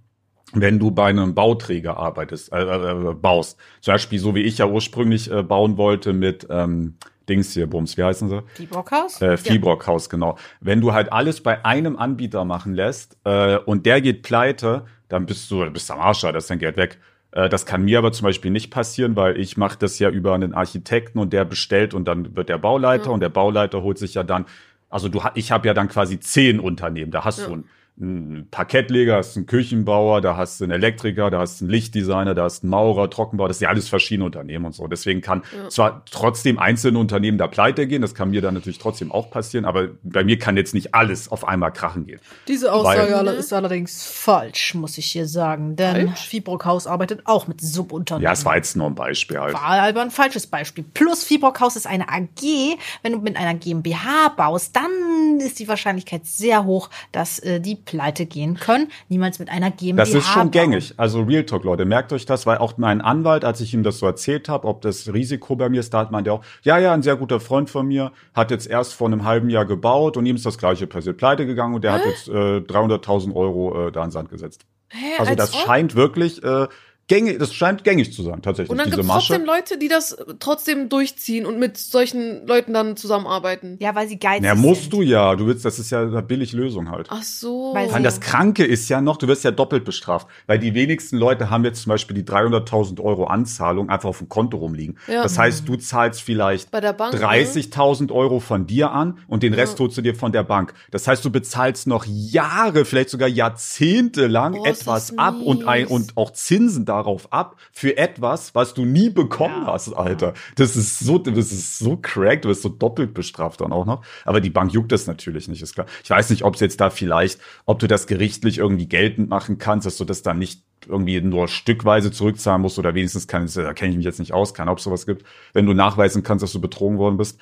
[0.55, 4.67] Wenn du bei einem Bauträger arbeitest, äh, äh, baust, zum Beispiel so wie ich ja
[4.67, 8.43] ursprünglich äh, bauen wollte mit ähm, Dings hier, Bums, wie heißen sie?
[8.59, 9.19] die Brockhaus?
[9.21, 10.37] Äh, Fibrockhaus, genau.
[10.59, 15.25] Wenn du halt alles bei einem Anbieter machen lässt äh, und der geht pleite, dann
[15.25, 16.99] bist du, bist du am Arsch, da ist dein Geld weg.
[17.33, 20.33] Äh, das kann mir aber zum Beispiel nicht passieren, weil ich mache das ja über
[20.33, 24.13] einen Architekten und der bestellt und dann wird der Bauleiter und der Bauleiter holt sich
[24.13, 24.45] ja dann,
[24.89, 27.11] also du, ich habe ja dann quasi zehn Unternehmen.
[27.11, 27.47] Da hast Ja.
[27.47, 27.69] du einen,
[27.99, 32.33] einen Parkettleger, hast einen Küchenbauer, da hast du einen Elektriker, da hast du einen Lichtdesigner,
[32.33, 34.87] da hast du einen Maurer, Trockenbauer, das sind ja alles verschiedene Unternehmen und so.
[34.87, 35.69] Deswegen kann Ja.
[35.69, 39.65] zwar trotzdem einzelne Unternehmen da pleite gehen, das kann mir dann natürlich trotzdem auch passieren,
[39.65, 42.19] aber bei mir kann jetzt nicht alles auf einmal krachen gehen.
[42.47, 45.75] Diese Aussage Weil- alle- ist allerdings falsch, muss ich hier sagen.
[45.75, 46.27] Denn Falsch?
[46.27, 48.23] Fibrockhaus arbeitet auch mit Subunternehmen.
[48.25, 49.53] Ja, es war jetzt nur ein Beispiel halt.
[49.53, 50.83] War aber ein falsches Beispiel.
[50.95, 52.77] Plus Fibrockhaus ist eine AG.
[53.03, 57.82] Wenn du mit einer GmbH baust, dann ist die Wahrscheinlichkeit sehr hoch, dass äh, die
[57.85, 58.89] pleite gehen können.
[59.09, 60.03] Niemals mit einer GmbH.
[60.03, 60.93] Das ist schon gängig.
[60.97, 63.99] Also Real Talk, Leute, merkt euch das, weil auch mein Anwalt, als ich ihm das
[63.99, 66.77] so erzählt habe, ob das Risiko bei mir ist, da hat meinte er auch, ja,
[66.77, 70.17] ja, ein sehr guter Freund von mir hat jetzt erst vor einem halben Jahr gebaut
[70.17, 73.87] und ihm ist das gleiche passiert, pleite gegangen und der hat jetzt äh, 300.000 Euro
[73.87, 74.65] äh, da in Sand gesetzt.
[74.89, 75.59] Hä, Also als das ob?
[75.61, 76.67] scheint wirklich äh,
[77.13, 80.17] gängig, das scheint gängig zu sein, tatsächlich, Und dann gibt es trotzdem Leute, die das
[80.39, 83.77] trotzdem durchziehen und mit solchen Leuten dann zusammenarbeiten.
[83.79, 84.93] Ja, weil sie geizig Ja, musst sind.
[84.93, 85.35] du ja.
[85.35, 87.07] Du willst, das ist ja eine billige Lösung halt.
[87.09, 87.73] Ach so.
[87.73, 91.49] Weil das Kranke ist ja noch, du wirst ja doppelt bestraft, weil die wenigsten Leute
[91.49, 94.97] haben jetzt zum Beispiel die 300.000 Euro Anzahlung einfach auf dem Konto rumliegen.
[95.07, 95.23] Ja.
[95.23, 97.19] Das heißt, du zahlst vielleicht Bei der Bank, ne?
[97.19, 100.73] 30.000 Euro von dir an und den Rest holst du dir von der Bank.
[100.91, 105.87] Das heißt, du bezahlst noch Jahre, vielleicht sogar Jahrzehnte lang ist etwas ab und, ein,
[105.87, 109.73] und auch Zinsen darauf ab für etwas, was du nie bekommen Ja.
[109.73, 110.33] hast, Alter.
[110.55, 114.03] Das ist so, das ist so crack, du wirst so doppelt bestraft dann auch noch.
[114.25, 115.87] Aber die Bank juckt das natürlich nicht, ist klar.
[116.03, 119.57] Ich weiß nicht, ob es jetzt da vielleicht, ob du das gerichtlich irgendwie geltend machen
[119.57, 123.73] kannst, dass du das dann nicht irgendwie nur stückweise zurückzahlen musst oder wenigstens kann, da
[123.73, 126.43] kenne ich mich jetzt nicht aus, kann, ob es sowas gibt, wenn du nachweisen kannst,
[126.43, 127.39] dass du betrogen worden bist.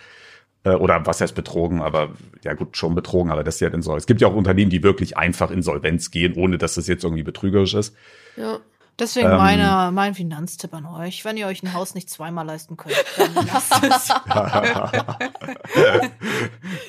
[0.63, 2.11] Äh, oder was heißt betrogen, aber
[2.43, 3.95] ja gut, schon betrogen, aber das ist ja dann so.
[3.95, 7.23] Es gibt ja auch Unternehmen, die wirklich einfach insolvenz gehen, ohne dass das jetzt irgendwie
[7.23, 7.95] betrügerisch ist.
[8.37, 8.59] Ja.
[9.01, 9.37] Deswegen Ähm.
[9.37, 11.25] meine, mein Finanztipp an euch.
[11.25, 14.09] Wenn ihr euch ein Haus nicht zweimal leisten könnt, dann lasst es.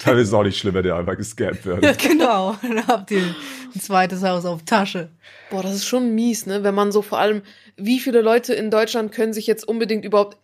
[0.05, 1.99] Dann ist es auch nicht schlimm, wenn ihr einfach gescampt werdet.
[2.03, 2.55] genau.
[2.61, 3.35] Dann habt ihr
[3.75, 5.09] ein zweites Haus auf Tasche.
[5.51, 6.63] Boah, das ist schon mies, ne?
[6.63, 7.41] Wenn man so vor allem,
[7.77, 10.37] wie viele Leute in Deutschland können sich jetzt unbedingt überhaupt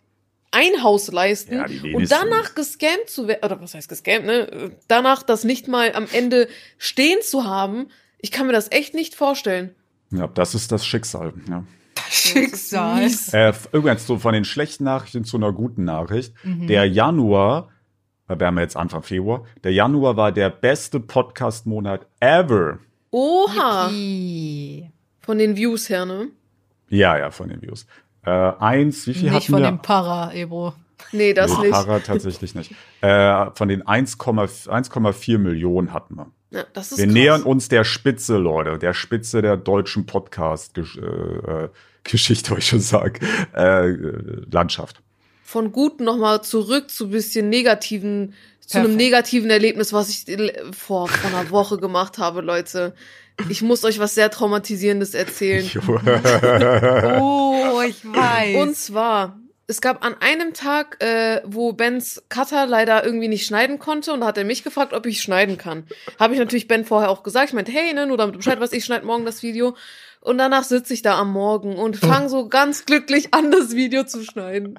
[0.49, 4.71] ein Haus leisten Ja, die und danach gescammt zu werden, oder was heißt gescammt, ne?
[4.87, 6.47] Danach das nicht mal am Ende
[6.79, 9.75] stehen zu haben, ich kann mir das echt nicht vorstellen.
[10.11, 11.33] Ja, das ist das Schicksal.
[11.49, 11.63] Ja.
[12.09, 13.07] Schicksal.
[13.33, 16.33] Äh, übrigens, so von den schlechten Nachrichten zu einer guten Nachricht.
[16.43, 16.67] Mhm.
[16.67, 17.69] Der Januar,
[18.27, 22.79] da wären wir jetzt Anfang Februar, der Januar war der beste Podcast-Monat ever.
[23.11, 24.89] Oha, Yippie.
[25.19, 26.29] von den Views her, ne?
[26.89, 27.85] Ja, ja, von den Views.
[28.25, 29.67] Äh, eins, wie viel Nicht hatten von wir?
[29.71, 30.73] dem Para, Ebro.
[31.11, 31.71] Nee, das nee, nicht.
[31.71, 32.71] Para tatsächlich nicht.
[33.01, 36.31] Äh, von den 1,4 1,4 Millionen hatten wir.
[36.51, 37.13] Ja, das ist Wir krass.
[37.13, 40.91] nähern uns der Spitze, Leute, der Spitze der deutschen Podcast-Geschichte,
[42.51, 43.19] wollte ich schon sagen,
[43.55, 45.01] äh, äh, Landschaft.
[45.43, 48.33] von Guten nochmal zurück zu bisschen negativen,
[48.65, 52.93] zu einem negativen Erlebnis, was ich äh, vor, vor einer Woche gemacht habe, Leute.
[53.47, 55.65] Ich muss euch was sehr Traumatisierendes erzählen.
[57.21, 58.61] Oh, ich weiß.
[58.61, 63.77] Und zwar, es gab an einem Tag, äh, wo Bens Cutter leider irgendwie nicht schneiden
[63.77, 65.85] konnte und da hat er mich gefragt, ob ich schneiden kann.
[66.19, 67.49] Habe ich natürlich Ben vorher auch gesagt.
[67.49, 69.75] Ich meinte, hey, ne, nur damit Bescheid weißt, ich schneide morgen das Video.
[70.29, 74.03] Und danach sitze ich da am Morgen und fange so ganz glücklich an, das Video
[74.03, 74.77] zu schneiden.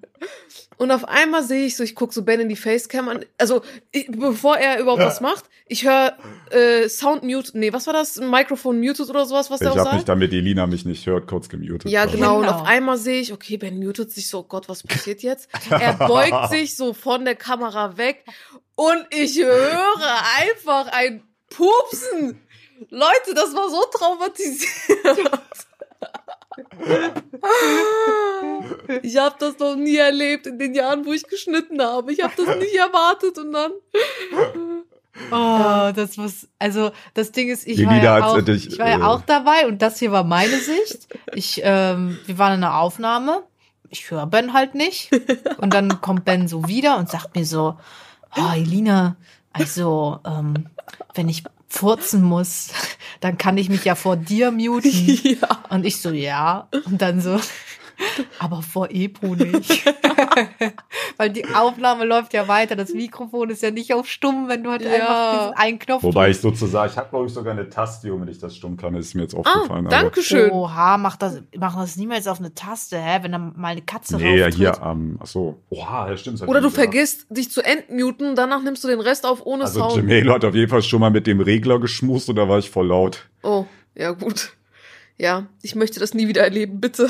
[0.76, 3.24] Und auf einmal sehe ich so, ich gucke so Ben in die Facecam an.
[3.36, 6.16] Also, ich, bevor er überhaupt was macht, ich höre
[6.52, 7.58] äh, Sound mute.
[7.58, 8.16] Nee, was war das?
[8.16, 10.08] Ein Mikrofon muted oder sowas, was Ich der auch habe mich, sagt?
[10.08, 11.90] damit Elina mich nicht hört, kurz gemutet.
[11.90, 12.36] Ja, genau.
[12.36, 12.54] Und Genau.
[12.54, 15.48] auf einmal sehe ich, okay, Ben mutet sich so, oh Gott, was passiert jetzt?
[15.70, 18.24] Er beugt sich so von der Kamera weg
[18.76, 22.40] und ich höre einfach ein Pupsen.
[22.88, 25.30] Leute, das war so traumatisierend.
[29.02, 32.12] Ich habe das noch nie erlebt in den Jahren, wo ich geschnitten habe.
[32.12, 33.72] Ich habe das nicht erwartet und dann.
[35.30, 38.78] Oh, das muss, also das Ding ist, ich Die war, ja hat auch, dich, ich
[38.78, 41.08] war ja äh, auch dabei und das hier war meine Sicht.
[41.34, 43.42] Ich, ähm, wir waren in einer Aufnahme.
[43.90, 45.10] Ich höre Ben halt nicht.
[45.58, 47.76] Und dann kommt Ben so wieder und sagt mir so,
[48.36, 49.16] oh, Elina,
[49.52, 50.68] also, ähm,
[51.14, 52.68] wenn ich furzen muss,
[53.20, 54.90] dann kann ich mich ja vor dir muten.
[55.22, 55.64] Ja.
[55.70, 56.68] Und ich so, ja.
[56.84, 57.40] Und dann so,
[58.38, 59.84] aber vor Ebro nicht.
[61.16, 62.76] Weil die Aufnahme läuft ja weiter.
[62.76, 64.90] Das Mikrofon ist ja nicht auf stumm, wenn du halt Ja.
[64.92, 68.30] einfach diesen einen Knopf Wobei ich sozusagen, ich habe glaube ich sogar eine Taste, womit
[68.30, 69.86] ich das stumm kann, das ist mir jetzt Ah, aufgefallen.
[69.86, 70.50] aber- danke schön.
[70.50, 73.18] Oha, mach das, mach das niemals auf eine Taste, hä?
[73.22, 74.54] Wenn da mal eine Katze Nee, ja, rauftritt.
[74.76, 75.60] hier, ähm, ach so.
[75.70, 76.40] Oha, ja, stimmt.
[76.46, 79.96] Oder du vergisst, dich zu entmuten, danach nimmst du den Rest auf ohne Also Sound.
[79.96, 82.70] Jamelo hat auf jeden Fall schon mal mit dem Regler geschmust und da war ich
[82.70, 83.28] voll laut.
[83.42, 84.52] Oh, ja gut.
[85.18, 87.08] Ja, ich möchte das nie wieder erleben, bitte.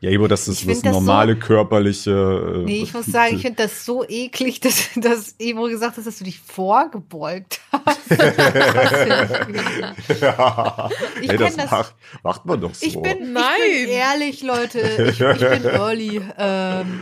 [0.00, 2.10] Ja, Ivo, das ist Ich das das so- normale körperliche.
[2.10, 6.06] Äh, Nee, ich muss sagen, ich finde das so eklig, dass, dass Evo gesagt hat,
[6.06, 7.98] dass du dich vorgebeugt hast.
[10.20, 10.88] ja.
[11.20, 12.86] Ich Ey, das, kenn das- macht, macht man doch so.
[12.86, 13.44] Ich bin, Nein.
[13.72, 14.78] ich bin ehrlich, Leute.
[14.80, 16.22] Ich, ich bin early.
[16.38, 17.00] Ähm,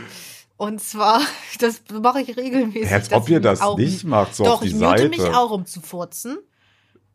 [0.57, 1.21] und zwar,
[1.59, 2.91] das mache ich regelmäßig.
[2.91, 5.03] Als ob ihr ich das auch- nicht macht, so Doch, auf die ich Seite.
[5.07, 6.39] mute mich auch, um zu furzen.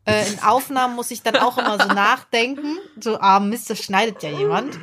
[0.05, 2.77] Äh, in Aufnahmen muss ich dann auch immer so nachdenken.
[2.99, 4.77] So, ah, Mist, das schneidet ja jemand.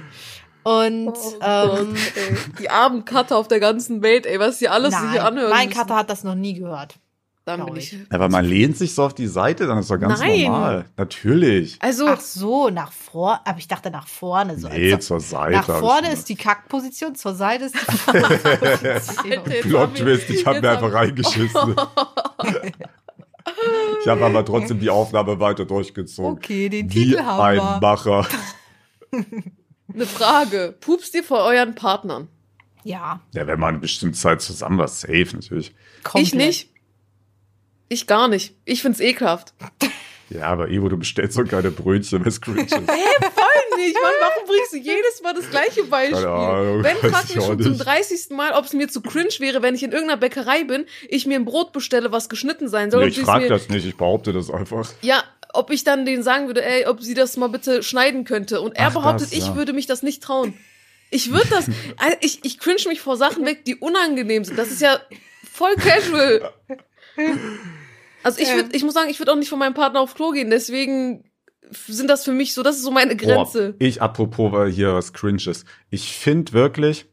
[0.62, 2.36] Und Oh ähm, ey.
[2.60, 5.50] Die armen Cutter auf der ganzen Welt, ey, was die alles sich hier nein, anhören.
[5.50, 5.70] mein.
[5.70, 6.96] Cutter hat das noch nie gehört.
[7.46, 7.96] Dann bin ich.
[8.10, 10.42] Aber man lehnt sich so auf die Seite, dann ist doch ganz Nein.
[10.42, 10.84] normal.
[10.98, 11.78] Natürlich.
[11.80, 14.58] Also, Ach so, nach vor, aber ich dachte nach vorne.
[14.58, 15.56] So Nee, als, zur Seite.
[15.56, 18.14] nach vorne ist die Kackposition, zur Seite ist die Position.
[18.54, 19.22] Alter, jetzt
[19.62, 21.74] Plot haben Twist, ich habe mir haben- einfach reingeschissen.
[24.02, 26.32] ich habe aber trotzdem die Aufnahme weiter durchgezogen.
[26.32, 27.78] Okay, den Wie Titel haben ein wir.
[27.80, 28.26] Macher.
[29.94, 30.74] Eine Frage.
[30.80, 32.28] Pupst ihr vor euren Partnern?
[32.84, 35.74] Ja, Ja, wenn man eine bestimmte Zeit zusammen war, safe natürlich.
[36.02, 36.26] komplett.
[36.28, 36.70] Ich nicht.
[37.88, 38.54] Ich gar nicht.
[38.64, 39.54] Ich find's ekelhaft.
[40.32, 42.72] Ja, aber Evo, du bestellst so keine Brötchen, was cringe ist.
[42.72, 43.96] Voll nicht.
[44.00, 46.18] Mann, warum bringst du jedes Mal das gleiche Beispiel?
[46.22, 47.84] Keine Ahnung, ben weiß fragt ich mich schon zum nicht.
[47.84, 48.30] 30.
[48.30, 51.34] Mal, ob es mir zu cringe wäre, wenn ich in irgendeiner Bäckerei bin, ich mir
[51.34, 53.02] ein Brot bestelle, was geschnitten sein soll.
[53.06, 54.88] Nee, ich frage mir, das nicht, ich behaupte das einfach.
[55.02, 55.24] Ja,
[55.54, 58.60] ob ich dann denen sagen würde, ey, ob sie das mal bitte schneiden könnte.
[58.60, 59.38] Und er Ach, behauptet, das, ja.
[59.38, 60.54] ich würde mich das nicht trauen.
[61.10, 64.58] Ich würde das, also ich, ich cringe mich vor Sachen weg, die unangenehm sind.
[64.58, 65.00] Das ist ja
[65.50, 66.52] voll casual.
[68.22, 70.30] Also ich würde, ich muss sagen, ich würde auch nicht von meinem Partner aufs Klo
[70.30, 70.50] gehen.
[70.50, 71.24] Deswegen
[71.70, 73.72] sind das für mich so, das ist so meine Grenze.
[73.72, 75.64] Boah, ich, apropos, weil hier was cringe ist.
[75.90, 77.06] Ich finde wirklich,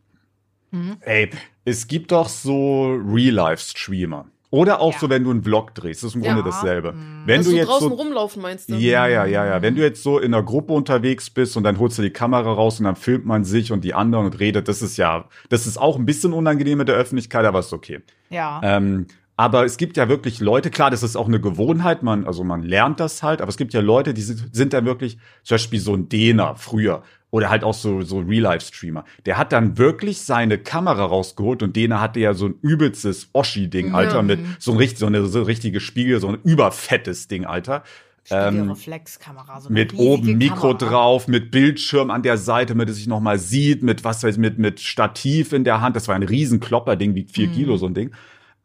[1.01, 1.29] Ey,
[1.65, 4.29] es gibt doch so Real-Life-Streamer.
[4.49, 4.99] Oder auch Ja.
[4.99, 6.03] so, wenn du einen Vlog drehst.
[6.03, 6.45] Das ist im Grunde Ja.
[6.45, 6.93] dasselbe.
[6.93, 7.23] Mhm.
[7.25, 8.75] Wenn Dass du du jetzt draußen so rumlaufen meinst du?
[8.75, 9.61] Ja, ja, ja, ja.
[9.61, 12.53] Wenn du jetzt so in einer Gruppe unterwegs bist und dann holst du die Kamera
[12.53, 15.67] raus und dann filmt man sich und die anderen und redet, das ist ja, das
[15.67, 17.99] ist auch ein bisschen unangenehm mit der Öffentlichkeit, aber ist okay.
[18.29, 18.61] Ja.
[18.63, 19.07] Ähm,
[19.39, 22.63] aber es gibt ja wirklich Leute, klar, das ist auch eine Gewohnheit, man, also man
[22.63, 25.79] lernt das halt, aber es gibt ja Leute, die sind, sind dann wirklich, zum Beispiel
[25.79, 29.03] so ein Dena früher oder halt auch so, so Real-Life-Streamer.
[29.25, 33.93] Der hat dann wirklich seine Kamera rausgeholt und Dena hatte ja so ein übelstes Oschi-Ding,
[33.93, 34.21] Alter, Ja.
[34.21, 37.83] mit so ein richtig, so eine so richtige Spiegel, so ein überfettes Ding, Alter.
[38.29, 39.61] ähm, Reflexkamera.
[39.61, 40.77] So Mit oben Mikro Kamera.
[40.91, 44.35] drauf, mit Bildschirm an der Seite, damit es sich noch mal sieht, mit was weiß
[44.35, 45.95] ich, mit mit Stativ in der Hand.
[45.95, 47.53] Das war ein riesen Klopperding, wiegt vier Mhm.
[47.53, 48.11] Kilo so ein Ding.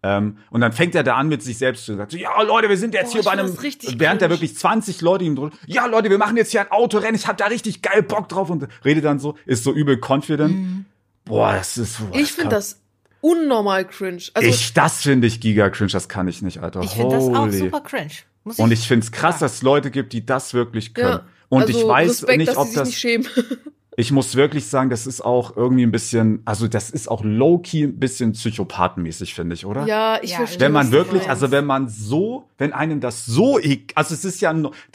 [0.05, 2.69] Ähm, und dann fängt er da an mit sich selbst zu sagen, so, ja Leute,
[2.69, 5.25] wir sind jetzt Boah, hier ich bei einem, das richtig während da wirklich 20 Leute
[5.25, 8.03] ihm drücken, ja Leute, wir machen jetzt hier ein Autorennen, ich hab da richtig geil
[8.03, 10.87] Bock drauf und redet dann so, ist so übel confident.
[11.25, 12.21] Boah, das ist boah, Mhm.
[12.21, 12.81] Ich finde das
[13.21, 14.23] unnormal cringe.
[14.35, 16.81] Also ich, das finde ich giga cringe, das kann ich nicht, Alter.
[16.81, 18.11] Ich finde das auch super cringe.
[18.45, 21.09] Muss Und ich finde es krass, dass es Leute gibt, die das wirklich können.
[21.09, 21.25] ja.
[21.49, 22.89] Und also ich weiß Respekt, nicht, dass ob sie sich das.
[22.89, 23.27] nicht schämen.
[23.95, 27.83] Ich muss wirklich sagen, das ist auch irgendwie ein bisschen, also das ist auch low-key
[27.85, 29.85] ein bisschen psychopathenmäßig, finde ich, oder?
[29.87, 30.61] Ja, ich Ja, verstehe.
[30.61, 34.41] Wenn man wirklich, also wenn man so, wenn einem das so, ek- also es ist
[34.41, 34.55] ja,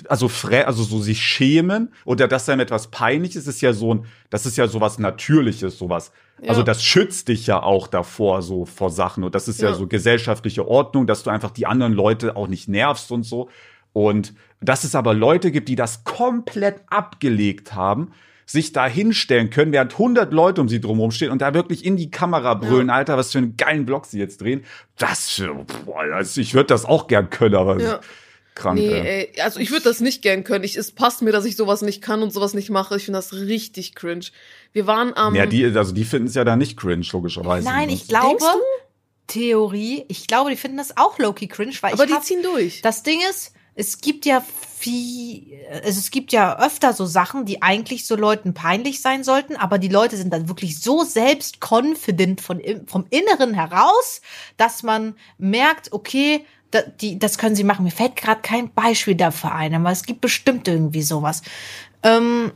[0.10, 3.94] also frä, also so sich schämen oder dass einem etwas peinlich ist, ist ja so
[3.94, 6.12] ein, das ist ja sowas Natürliches, sowas.
[6.48, 6.66] Also Ja.
[6.66, 9.24] das schützt dich ja auch davor, so vor Sachen.
[9.24, 9.76] Und das ist ja, Ja.
[9.76, 13.50] so gesellschaftliche Ordnung, dass du einfach die anderen Leute auch nicht nervst und so.
[13.94, 18.12] Und dass es aber Leute gibt, die das komplett abgelegt haben,
[18.50, 21.98] sich da hinstellen können, während 100 Leute um sie drumherum stehen und da wirklich in
[21.98, 24.64] die Kamera brüllen, Alter, was für einen geilen Vlog sie jetzt drehen.
[24.98, 25.40] Das,
[25.86, 28.00] boah, also ich würde das auch gern können, aber Ja.
[28.56, 28.80] krank.
[28.80, 29.30] Nee, ey.
[29.36, 30.64] ey, also ich würde das nicht gern können.
[30.64, 32.96] Ich, es passt mir, dass ich sowas nicht kann und sowas nicht mache.
[32.96, 34.26] Ich finde das richtig cringe.
[34.72, 35.36] Wir waren am.
[35.36, 37.68] ja, die, also die finden es ja dann nicht cringe, logischerweise.
[37.68, 38.46] Nein, ich glaube,
[39.28, 42.44] Theorie, ich glaube, die finden das auch low-key cringe, weil aber ich die hab, ziehen
[42.44, 42.82] durch.
[42.82, 44.44] das Ding ist, es gibt ja
[44.78, 45.44] viel,
[45.84, 49.78] also es gibt ja öfter so Sachen, die eigentlich so Leuten peinlich sein sollten, aber
[49.78, 54.22] die Leute sind dann wirklich so selbstconfident von, vom Inneren heraus,
[54.58, 57.86] dass man merkt, okay, da, die, das können sie machen.
[57.86, 61.44] Mir fällt gerade kein Beispiel dafür ein, aber es gibt bestimmt irgendwie sowas.
[62.02, 62.52] Ähm,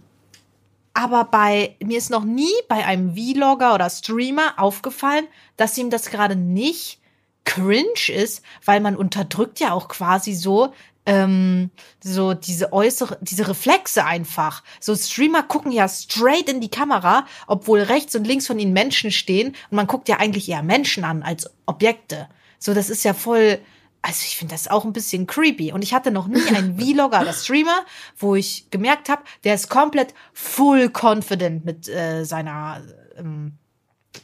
[0.94, 6.10] aber bei mir ist noch nie bei einem Vlogger oder Streamer aufgefallen, dass ihm das
[6.10, 7.00] gerade nicht
[7.46, 10.74] cringe ist, weil man unterdrückt ja auch quasi so
[11.06, 11.72] ähm,
[12.04, 14.64] so diese äußere, diese Reflexe einfach.
[14.80, 19.12] So Streamer gucken ja straight in die Kamera, obwohl rechts und links von ihnen Menschen
[19.12, 22.28] stehen und man guckt ja eigentlich eher Menschen an als Objekte.
[22.60, 23.60] So, das ist ja voll,
[24.04, 25.72] also ich finde das auch ein bisschen creepy.
[25.72, 27.86] Und ich hatte noch nie einen Vlogger oder Streamer,
[28.18, 32.82] wo ich gemerkt habe, der ist komplett full confident mit äh, seiner
[33.18, 33.54] ähm,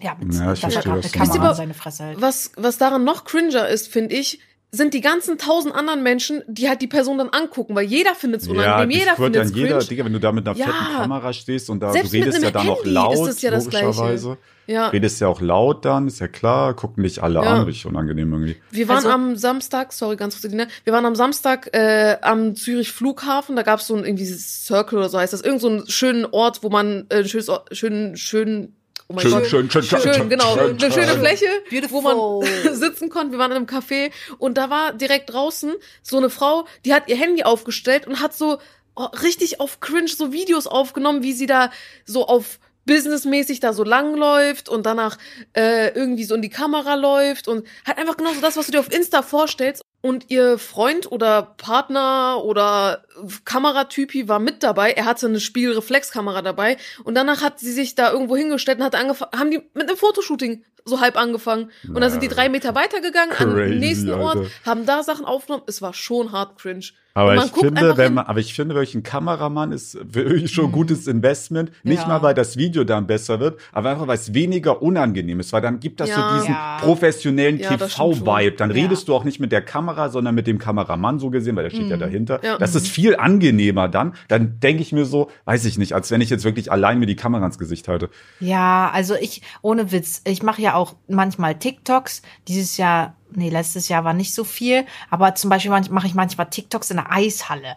[0.02, 2.22] ja, mit Ja, ich er verstehe, was du Kamera an seine Fresse hält.
[2.22, 4.40] Was, was daran noch cringer ist, finde ich,
[4.71, 8.41] sind die ganzen tausend anderen Menschen, die halt die Person dann angucken, weil jeder findet
[8.41, 9.80] es Ja, unangenehm, das jeder wird findet dann es jeder.
[9.80, 10.65] Digga, wenn du da mit einer Ja.
[10.65, 13.51] fetten Kamera stehst und da Selbst du redest ja dann auch laut, ist das ja
[13.51, 13.86] das Gleiche.
[13.86, 14.38] logischerweise.
[14.67, 17.53] Ja, Redest ja auch laut dann, ist ja klar, gucken dich alle Ja.
[17.53, 18.58] an, richtig unangenehm irgendwie.
[18.71, 22.91] wir waren Also- am Samstag, sorry, ganz kurz, wir waren am Samstag äh, am Zürich
[22.91, 25.88] Flughafen, da gab es so ein irgendwie Circle oder so heißt das, irgend so einen
[25.89, 28.75] schönen Ort, wo man äh, schönes, schönen, schönen,
[29.08, 31.20] oh mein Schön, Gott, schön, schön, schön, schön, genau, schön, eine schöne schön.
[31.20, 32.04] Fläche, Beautiful.
[32.04, 33.32] wo man sitzen konnte.
[33.32, 37.08] Wir waren in einem Café und da war direkt draußen so eine Frau, die hat
[37.08, 38.60] ihr Handy aufgestellt und hat so
[38.96, 41.72] oh, richtig auf Cringe so Videos aufgenommen, wie sie da
[42.06, 45.17] so auf businessmäßig da so langläuft und danach
[45.54, 48.80] äh, irgendwie so in die Kamera läuft und hat einfach genauso das, was du dir
[48.80, 49.84] auf Insta vorstellst.
[50.02, 53.04] Und ihr Freund oder Partner oder
[53.46, 54.92] Kameratypi war mit dabei.
[54.92, 56.78] Er hatte eine Spiegelreflexkamera dabei.
[57.04, 59.98] Und danach hat sie sich da irgendwo hingestellt und hat angefangen, haben die mit einem
[59.98, 61.69] Fotoshooting so halb angefangen.
[61.88, 64.50] Und dann sind die drei Meter weitergegangen an Crazy, den nächsten Ort, Alter.
[64.65, 65.63] haben da Sachen aufgenommen.
[65.67, 66.86] Es war schon hart cringe.
[67.13, 70.71] Aber ich finde, wenn man, aber ich finde, wirklich ein Kameramann ist wirklich schon ein
[70.71, 71.71] gutes Investment.
[71.84, 72.08] Nicht Ja.
[72.08, 75.63] mal, weil das Video dann besser wird, aber einfach, weil es weniger unangenehm ist, weil
[75.63, 76.15] dann gibt das Ja.
[76.30, 76.78] so diesen Ja.
[76.80, 78.52] professionellen TV-Vibe.
[78.58, 78.76] Dann Ja.
[78.84, 81.71] redest du auch nicht mit der Kamera, sondern mit dem Kameramann so gesehen, weil der
[81.71, 82.39] steht ja dahinter.
[82.43, 82.60] Ja.
[82.60, 84.13] Das ist viel angenehmer dann.
[84.28, 87.08] Dann denke ich mir so, weiß ich nicht, als wenn ich jetzt wirklich allein mir
[87.08, 88.10] die Kamera ins Gesicht halte.
[88.39, 92.22] Ja, also ich, ohne Witz, ich mache ja auch manchmal TikToks.
[92.48, 96.50] Dieses Jahr, nee, letztes Jahr war nicht so viel, aber zum Beispiel mache ich manchmal
[96.50, 97.76] TikToks in der Eishalle.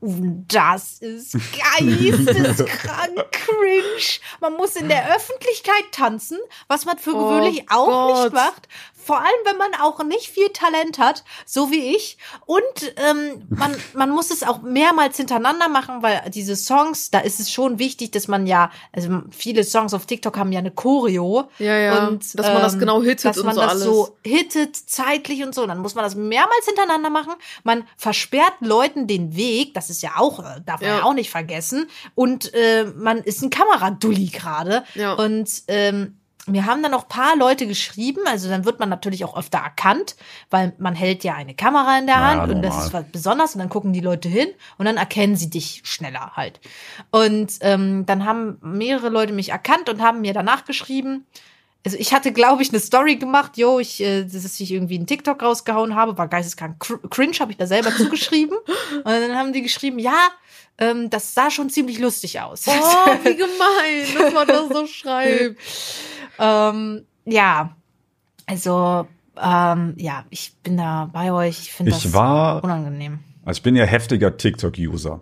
[0.00, 1.32] Und das ist
[1.78, 4.20] geisteskrank cringe.
[4.40, 8.24] Man muss in der Öffentlichkeit tanzen, was man für Oh gewöhnlich auch Gott.
[8.24, 8.68] nicht macht.
[9.08, 12.18] Vor allem, wenn man auch nicht viel Talent hat, so wie ich.
[12.44, 12.62] Und
[12.96, 17.50] ähm, man, man muss es auch mehrmals hintereinander machen, weil diese Songs, da ist es
[17.50, 21.48] schon wichtig, dass man ja, also viele Songs auf TikTok haben ja eine Choreo.
[21.58, 22.06] Ja, ja.
[22.06, 23.84] Und, dass man das ähm, genau hittet dass und man so das alles.
[23.84, 25.66] so hittet, zeitlich und so.
[25.66, 27.32] Dann muss man das mehrmals hintereinander machen.
[27.64, 31.04] Man versperrt Leuten den Weg, das ist ja auch, äh, darf man ja, Ja.
[31.04, 31.88] auch nicht vergessen.
[32.14, 34.84] Und äh, man ist ein Kameradulli gerade.
[34.94, 35.14] Ja.
[35.14, 36.18] Und ähm,
[36.48, 40.16] mir haben dann auch paar Leute geschrieben, also dann wird man natürlich auch öfter erkannt,
[40.50, 43.54] weil man hält ja eine Kamera in der Ja, Hand und das ist was Besonderes
[43.54, 46.60] und dann gucken die Leute hin und dann erkennen sie dich schneller halt.
[47.10, 51.26] Und ähm, dann haben mehrere Leute mich erkannt und haben mir danach geschrieben,
[51.84, 55.06] also ich hatte, glaube ich, eine Story gemacht, yo, ich, äh, dass ich irgendwie einen
[55.06, 58.56] TikTok rausgehauen habe, war geisteskrank cr- cringe, habe ich da selber zugeschrieben.
[58.96, 60.28] Und dann haben die geschrieben, ja,
[60.78, 62.64] ähm, das sah schon ziemlich lustig aus.
[62.66, 62.72] Oh,
[63.24, 65.56] wie gemein, dass man das so schreibt.
[66.38, 67.74] ähm, ja,
[68.46, 69.06] also
[69.40, 71.60] ähm, ja, ich bin da bei euch.
[71.60, 73.20] Ich finde das Ich war, unangenehm.
[73.44, 75.20] also ich bin ja heftiger TikTok-User.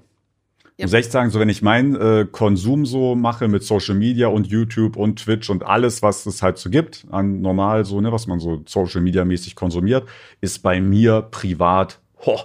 [0.78, 4.46] Muss echt sagen, so wenn ich meinen äh, Konsum so mache mit Social Media und
[4.46, 8.26] YouTube und Twitch und alles, was es halt so gibt, an normal so, ne, was
[8.26, 10.06] man so Social Media mäßig konsumiert,
[10.42, 12.38] ist bei mir privat ho,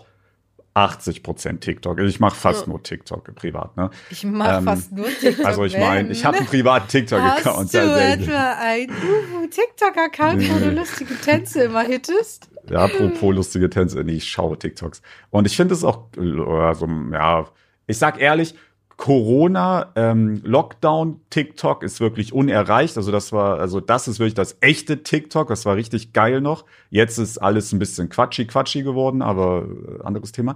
[0.73, 1.99] 80 Prozent TikTok.
[1.99, 2.69] Also ich mache fast Ja.
[2.69, 3.89] nur TikTok privat, ne?
[4.09, 5.45] Ich mache Ähm, fast nur TikTok.
[5.45, 7.57] Also ich meine, ich habe einen privaten TikTok-Account.
[7.57, 12.49] Hast du etwa einen TikTok-Account, wo du lustige Tänze immer hittest?
[12.69, 15.01] Ja, apropos lustige Tänze, nee, ich schaue TikToks.
[15.31, 17.45] Und ich finde es auch, äh, also, ja,
[17.91, 18.55] ich sag ehrlich,
[18.97, 22.97] Corona, ähm, Lockdown, TikTok ist wirklich unerreicht.
[22.97, 25.47] Also das war, also das ist wirklich das echte TikTok.
[25.47, 26.65] Das war richtig geil noch.
[26.91, 30.55] Jetzt ist alles ein bisschen quatschi quatschi geworden, aber äh, anderes Thema.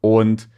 [0.00, 0.48] Und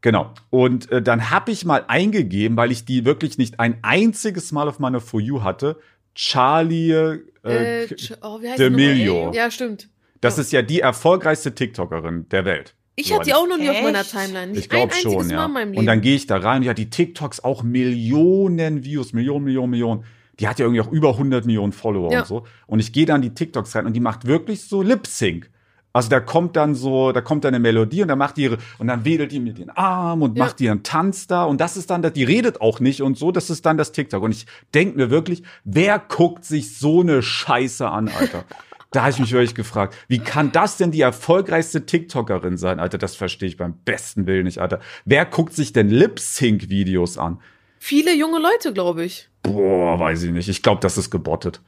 [0.00, 0.32] Genau.
[0.50, 4.68] Und äh, dann habe ich mal eingegeben, weil ich die wirklich nicht ein einziges Mal
[4.68, 5.76] auf meiner For You hatte.
[6.14, 7.88] Charlie äh, Äh,
[8.22, 9.34] oh, D'Amelio.
[9.34, 9.88] Ja, stimmt.
[10.20, 12.74] Das ist ja die erfolgreichste TikTokerin der Welt.
[13.00, 13.84] Ich hatte die auch noch nie auf Echt?
[13.84, 14.48] meiner Timeline.
[14.52, 15.44] Nicht Ich glaube ein einziges schon, Mal ja.
[15.46, 15.78] in meinem Leben.
[15.80, 20.04] Und dann gehe ich da rein, ja, die TikToks auch Millionen Views, Millionen, Millionen, Millionen.
[20.40, 22.20] Die hat ja irgendwie auch über 100 Millionen Follower Ja.
[22.20, 22.44] und so.
[22.66, 25.50] Und ich gehe dann die TikToks rein und die macht wirklich so Lip-Sync.
[25.92, 28.58] Also da kommt dann so, da kommt dann eine Melodie und dann macht die ihre,
[28.78, 30.44] und dann wedelt die mit den Armen und Ja.
[30.44, 33.32] macht ihren Tanz da und das ist dann, das- die redet auch nicht und so,
[33.32, 34.22] das ist dann das TikTok.
[34.22, 38.44] Und ich denk mir wirklich, wer guckt sich so eine Scheiße an, Alter?
[38.90, 42.96] Da habe ich mich wirklich gefragt, wie kann das denn die erfolgreichste TikTokerin sein, Alter?
[42.96, 44.80] Das verstehe ich beim besten Willen nicht, Alter.
[45.04, 47.40] Wer guckt sich denn Lip-Sync-Videos an?
[47.78, 49.28] Viele junge Leute, glaube ich.
[49.42, 50.48] Boah, weiß ich nicht.
[50.48, 51.60] Ich glaube, das ist gebottet.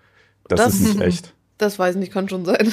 [0.49, 1.35] Das, Das- ist nicht echt.
[1.59, 2.73] Das weiß ich nicht, kann schon sein.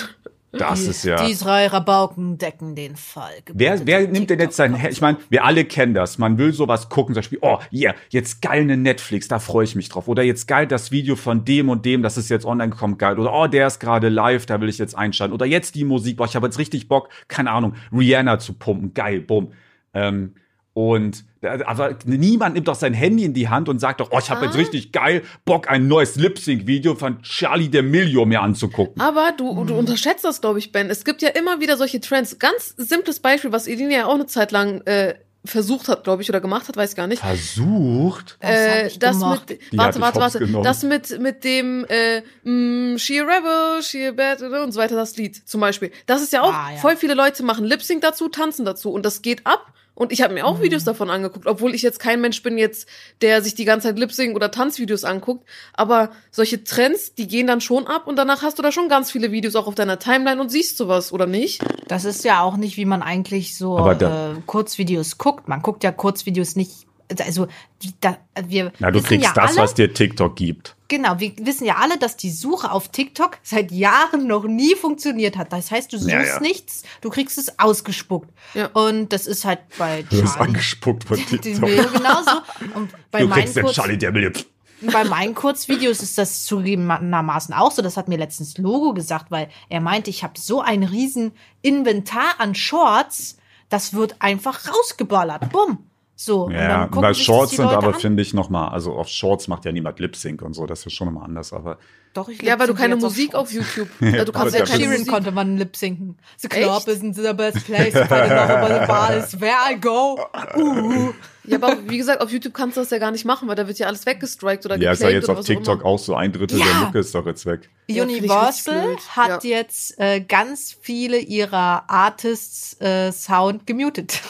[0.51, 1.27] Das die, ist ja.
[1.27, 3.33] Die drei Rabauken decken den Fall.
[3.51, 4.73] Wer, wer nimmt denn jetzt sein?
[4.73, 4.93] Handy?
[4.93, 6.17] Ich meine, wir alle kennen das.
[6.17, 9.75] Man will sowas gucken, zum Beispiel, oh, yeah, jetzt geil eine Netflix, da freue ich
[9.75, 10.07] mich drauf.
[10.07, 13.19] Oder jetzt geil das Video von dem und dem, das ist jetzt online gekommen, geil.
[13.19, 15.33] Oder oh, der ist gerade live, da will ich jetzt einschalten.
[15.33, 18.93] Oder jetzt die Musik, boah, ich habe jetzt richtig Bock, keine Ahnung, Rihanna zu pumpen,
[18.93, 19.51] geil, bumm.
[19.93, 20.35] Ähm,
[20.77, 21.23] und
[21.65, 24.45] aber niemand nimmt doch sein Handy in die Hand und sagt doch, oh, ich habe
[24.45, 24.59] jetzt Ah.
[24.59, 29.01] richtig geil Bock, ein neues Lip-Sync-Video von Charlie D'Amelio mir anzugucken.
[29.01, 30.89] Aber du, du unterschätzt das, glaube ich, Ben.
[30.91, 32.37] Es gibt ja immer wieder solche Trends.
[32.37, 36.29] Ganz simples Beispiel, was Elina ja auch eine Zeit lang äh, versucht hat, glaube ich,
[36.29, 37.21] oder gemacht hat, weiß ich gar nicht.
[37.23, 38.37] Versucht?
[38.43, 39.49] Äh, ich das gemacht?
[39.49, 40.63] mit, Die warte, warte, warte, genommen.
[40.63, 44.95] das mit, mit dem, äh, mh, She a Rebel, She a Bad und so weiter,
[44.95, 45.91] das Lied zum Beispiel.
[46.05, 46.77] Das ist ja auch, Ah, ja.
[46.77, 49.73] voll viele Leute machen Lip-Sync dazu, tanzen dazu und das geht ab.
[49.97, 50.45] Und ich habe mir Mhm.
[50.45, 52.87] auch Videos davon angeguckt, obwohl ich jetzt kein Mensch bin jetzt,
[53.21, 55.49] der sich die ganze Zeit Lip-Sync oder Tanzvideos anguckt.
[55.73, 59.09] Aber solche Trends, die gehen dann schon ab und danach hast du da schon ganz
[59.11, 61.63] viele Videos auch auf deiner Timeline und siehst sowas, oder nicht?
[61.87, 65.47] Das ist ja auch nicht, wie man eigentlich so äh, Kurzvideos guckt.
[65.47, 66.85] Man guckt ja Kurzvideos nicht.
[67.19, 67.47] Also
[67.81, 70.75] die, da, wir Na, du kriegst ja das, alle, was dir TikTok gibt.
[70.89, 75.35] Genau, wir wissen ja alle, dass die Suche auf TikTok seit Jahren noch nie funktioniert
[75.37, 75.51] hat.
[75.51, 76.39] Das heißt, du suchst Ja, ja.
[76.39, 78.29] nichts, du kriegst es ausgespuckt.
[78.53, 78.67] Ja.
[78.67, 80.47] Und das ist halt bei Du wirst Charlie.
[80.49, 81.59] angespuckt von TikTok.
[81.59, 82.31] Mail genauso.
[82.73, 84.45] Und bei Du meinen, kriegst den Kurz, Charlie D'Amelio.
[84.93, 87.81] bei meinen Kurzvideos ist das zugegebenermaßen auch so.
[87.81, 92.35] Das hat mir letztens Logo gesagt, weil er meinte, ich habe so ein riesen Inventar
[92.39, 93.37] an Shorts,
[93.69, 95.49] das wird einfach rausgeballert.
[95.51, 95.79] Bumm.
[96.19, 96.45] So.
[96.45, 99.71] und Ja, weil sich Shorts sind aber, finde ich, nochmal, also auf Shorts macht ja
[99.71, 101.77] niemand Lip-Sync und so, das ist schon immer anders, aber
[102.15, 103.75] Doch, ich Ja, weil du keine jetzt Musik auf, Shorts.
[103.75, 103.89] YouTube.
[104.01, 106.17] Ja, du kannst ja Sheeran konnte man lip sinken.
[106.37, 110.19] The club isn't the best place but the bar is where I go.
[110.55, 111.13] Uh.
[111.49, 113.67] Ja, aber wie gesagt, auf YouTube kannst du das ja gar nicht machen, weil da
[113.67, 115.85] wird ja alles weggestrikt oder ja, ist ja jetzt auf auch TikTok immer.
[115.85, 116.65] auch so ein Drittel Ja.
[116.65, 117.69] der Lücke ist doch jetzt weg.
[117.87, 118.99] Ja, Universal blöd.
[119.15, 119.59] hat Ja.
[119.59, 124.21] jetzt äh, ganz viele ihrer Artists äh, Sound gemutet.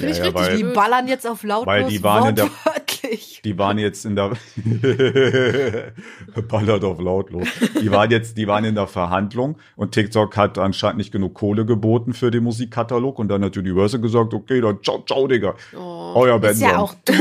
[0.00, 2.34] Finde ich Ja, ja, richtig weil- Die ballern jetzt auf lautlos Weil die waren in
[2.36, 2.50] der-
[3.44, 4.32] Die waren jetzt in der
[6.48, 7.48] ballert auf lautlos.
[7.80, 11.64] Die waren jetzt, die waren in der Verhandlung und TikTok hat anscheinend nicht genug Kohle
[11.64, 15.54] geboten für den Musikkatalog und dann hat Universal gesagt, okay, dann ciao, ciao, Digga.
[15.76, 16.12] Oh.
[16.14, 17.16] Euer Das ist ja auch dumm.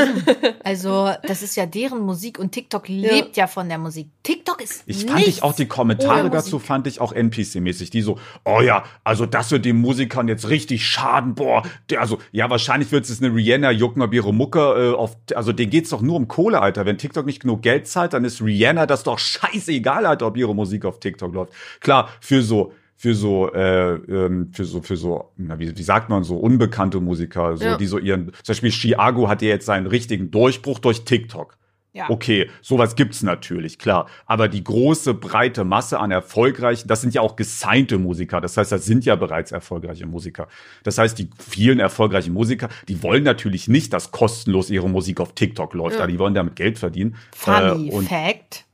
[0.63, 4.09] Also, das ist ja deren Musik und TikTok lebt ja, von der Musik.
[4.23, 6.67] TikTok ist Ich fand ich auch die Kommentare dazu Musik.
[6.67, 7.91] fand ich auch NPC-mäßig.
[7.91, 11.35] Die so, oh ja, also das wird den Musikern jetzt richtig schaden.
[11.35, 15.15] Boah, der, also ja, wahrscheinlich wird es eine Rihanna jucken, ob ihre Mucke äh, auf,
[15.35, 16.85] also denen geht's doch nur um Kohle, Alter.
[16.85, 20.55] Wenn TikTok nicht genug Geld zahlt, dann ist Rihanna das doch scheißegal, Alter, ob ihre
[20.55, 21.53] Musik auf TikTok läuft.
[21.79, 26.09] Klar, für so für so äh, ähm, für so für so na, wie, wie sagt
[26.09, 27.77] man so unbekannte Musiker so Ja.
[27.77, 31.55] die so ihren zum Beispiel Chiago hat ja jetzt seinen richtigen Durchbruch durch TikTok
[31.91, 32.07] Ja.
[32.09, 34.07] Okay, sowas gibt's natürlich, klar.
[34.27, 38.39] Aber die große, breite Masse an erfolgreichen, das sind ja auch gesignte Musiker.
[38.41, 40.47] Das heißt, das sind ja bereits erfolgreiche Musiker.
[40.83, 45.33] Das heißt, die vielen erfolgreichen Musiker, die wollen natürlich nicht, dass kostenlos ihre Musik auf
[45.33, 45.95] TikTok läuft.
[45.95, 46.03] Ja.
[46.03, 47.15] aber Die wollen damit Geld verdienen.
[47.35, 48.65] Funny Äh, Fact.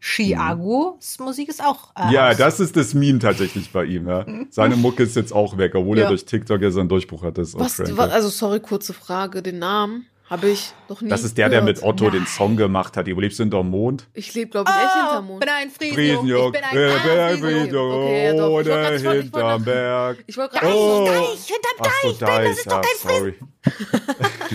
[0.00, 1.90] Chiagos Musik ist auch.
[1.96, 4.06] Äh, ja, das ist das Meme tatsächlich bei ihm.
[4.08, 4.24] Ja.
[4.50, 6.08] Seine Mucke ist jetzt auch weg, obwohl er Ja.
[6.08, 7.42] durch TikTok ja seinen Durchbruch hatte.
[7.54, 9.42] Was, also sorry, kurze Frage.
[9.42, 11.94] Den Namen habe ich noch nie Das ist der, der mit gehört.
[12.00, 12.28] Otto den Nein.
[12.28, 13.06] Song gemacht hat.
[13.08, 14.08] Ihr lebst hinterm Mond.
[14.14, 15.40] Ich lebe, glaube ich, echt hinterm Oh, Mond.
[15.40, 15.94] bin ein Friesen.
[15.94, 17.40] Friesenjung, Ich bin ein äh, Friesen.
[17.44, 18.46] Friesenjung, Okay, ja, doch.
[18.46, 20.24] Ich wollte wollte hinterm Berg.
[20.26, 21.06] Ich wollte gerade Oh.
[21.06, 23.34] Deich, hinterm Ach so, Deich, Ben, das ist doch kein sorry.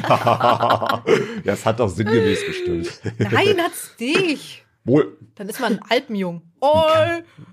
[1.46, 2.90] ja, es hat doch sinngemäß gestimmt.
[3.18, 4.61] Nein, hat's nicht.
[4.84, 6.42] Wohl, Dann ist man ein Alpenjung.
[6.60, 6.84] Oh,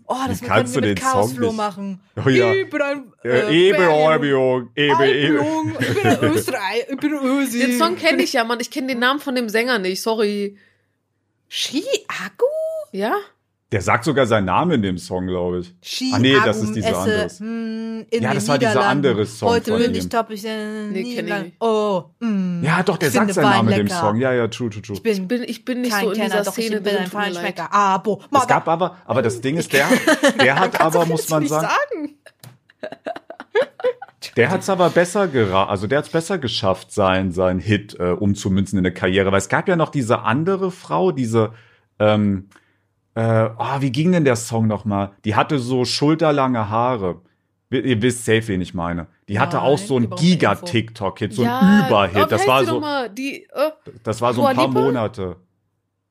[0.07, 2.01] oh das kannst wir du mit den Song Chaosfloh nicht- machen.
[2.25, 2.53] Oh ja.
[2.55, 5.39] Ich bin ein äh, Bergjung, Albion, Ebe, Ebe.
[5.41, 7.59] Alpenjung, ich bin ein Österreich, ich bin Ösi.
[7.59, 8.61] Den Song kenne ich ja, Mann.
[8.61, 10.01] Ich kenne den Namen von dem Sänger nicht.
[10.03, 10.57] Sorry.
[11.49, 12.47] Chiago?
[12.93, 13.17] Ja?
[13.71, 15.75] Der sagt sogar seinen Namen in dem Song, glaube ich.
[15.83, 17.41] Chiago Ah, nee, das ist dieser esse, anderes.
[17.41, 19.99] hm, Ja, das war dieser andere Song Heute von bin ihm.
[19.99, 21.53] ich top, ich in Nee, nicht.
[21.61, 22.63] Oh, hm.
[22.65, 23.89] Ja, doch, der Ich sagt seinen Wein Namen in dem.
[23.89, 24.17] Song.
[24.17, 24.97] Ja, ja, true, true, true.
[24.97, 26.83] Ich bin, Ich bin, ich bin nicht kein so in Kenner, dieser doch Szene ich
[26.83, 27.03] bin drin.
[27.03, 27.11] ein.
[27.11, 27.69] Feinschmecker.
[27.75, 28.23] Abo.
[28.35, 29.87] Es gab aber, aber das Ding ist, der,
[30.43, 32.15] der hat aber, muss man sagen,
[34.37, 38.79] Der hat's aber besser gera also der hat's besser geschafft, sein, sein Hit äh, umzumünzen
[38.79, 39.31] in eine Karriere.
[39.33, 41.53] Weil es gab ja noch diese andere Frau, diese,
[41.99, 42.49] ähm,
[43.19, 45.11] äh, oh, wie ging denn der Song nochmal?
[45.25, 47.21] Die hatte so schulterlange Haare.
[47.71, 49.09] Ihr- wisst safe, wen ich meine.
[49.29, 50.09] Die hatte Nein, auch so einen.
[50.11, 52.31] Giga-TikTok-Hit, so ja, einen Überhit.
[52.31, 52.81] Das war so?
[53.13, 53.71] Die, äh,
[54.05, 54.81] das war so ein paar Lipa?
[54.81, 55.37] Monate.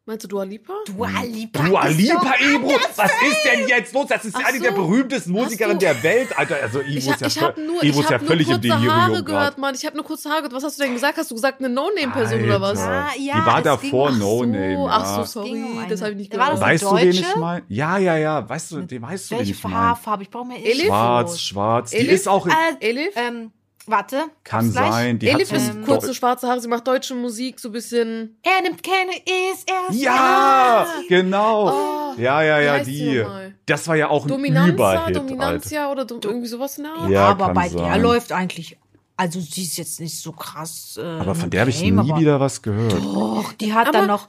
[0.08, 0.74] Meinst du Dua Lipa?
[0.88, 1.64] Dua Lipa.
[1.64, 4.08] Dua ist Lipa, Ebro, was ist denn jetzt los?
[4.08, 4.78] Das ist Ach eine der so.
[4.78, 6.56] berühmtesten Hast Musikerinnen du- der Welt, Alter.
[6.64, 8.54] Also Ich, ist ja, ich habe nur, Ivo ich ist ja hab nur völlig im
[8.56, 9.58] kurze Haare Delirium gehört, grad.
[9.58, 9.76] Mann.
[9.76, 10.54] Ich habe nur kurze Haare gehört.
[10.54, 11.18] Was hast du denn gesagt?
[11.18, 12.80] Hast du gesagt eine No-Name-Person oder was?
[12.80, 14.88] Ah, ja, die war davor ging- ach No so, Name.
[14.90, 15.26] ach so, ja.
[15.26, 16.64] sorry, um das habe ich nicht War das gehört.
[16.64, 17.40] eine Weißt du, wen ich Deutsche?
[17.40, 17.64] meine?
[17.68, 18.50] Ja, ja, ja.
[18.50, 19.76] Weißt du, den weißt du, wen Welche ich meine?
[19.76, 20.24] Haarfarbe?
[20.24, 20.86] Ich brauche mehr Elif?
[20.86, 21.92] Schwarz, schwarz.
[21.92, 22.12] Die Elif?
[22.14, 23.14] ist auch, Äh, Elif?
[23.16, 23.52] ähm,
[23.88, 24.24] warte.
[24.44, 25.20] kann sein.
[25.20, 26.60] Die Elif hat ist kurze schwarze Haare.
[26.62, 28.38] Sie macht deutsche Musik, so ein bisschen.
[28.44, 29.12] Er nimmt keine,
[29.52, 30.00] ist erst.
[30.02, 31.70] Ja, genau.
[31.70, 33.24] Oh, ja, ja, ja, die?
[33.66, 35.20] Das war ja auch ein Dominanza, Überhit, Alter.
[35.20, 37.10] Dominanzia oder do, irgendwie sowas in der Art?
[37.10, 37.84] Ja, aber bei sein.
[37.84, 38.78] der läuft eigentlich.
[39.20, 41.00] Also sie ist jetzt nicht so krass.
[41.02, 42.94] Äh, Aber von im der habe ich nie wieder was gehört.
[42.94, 44.28] Doch, die hat Aber- dann noch.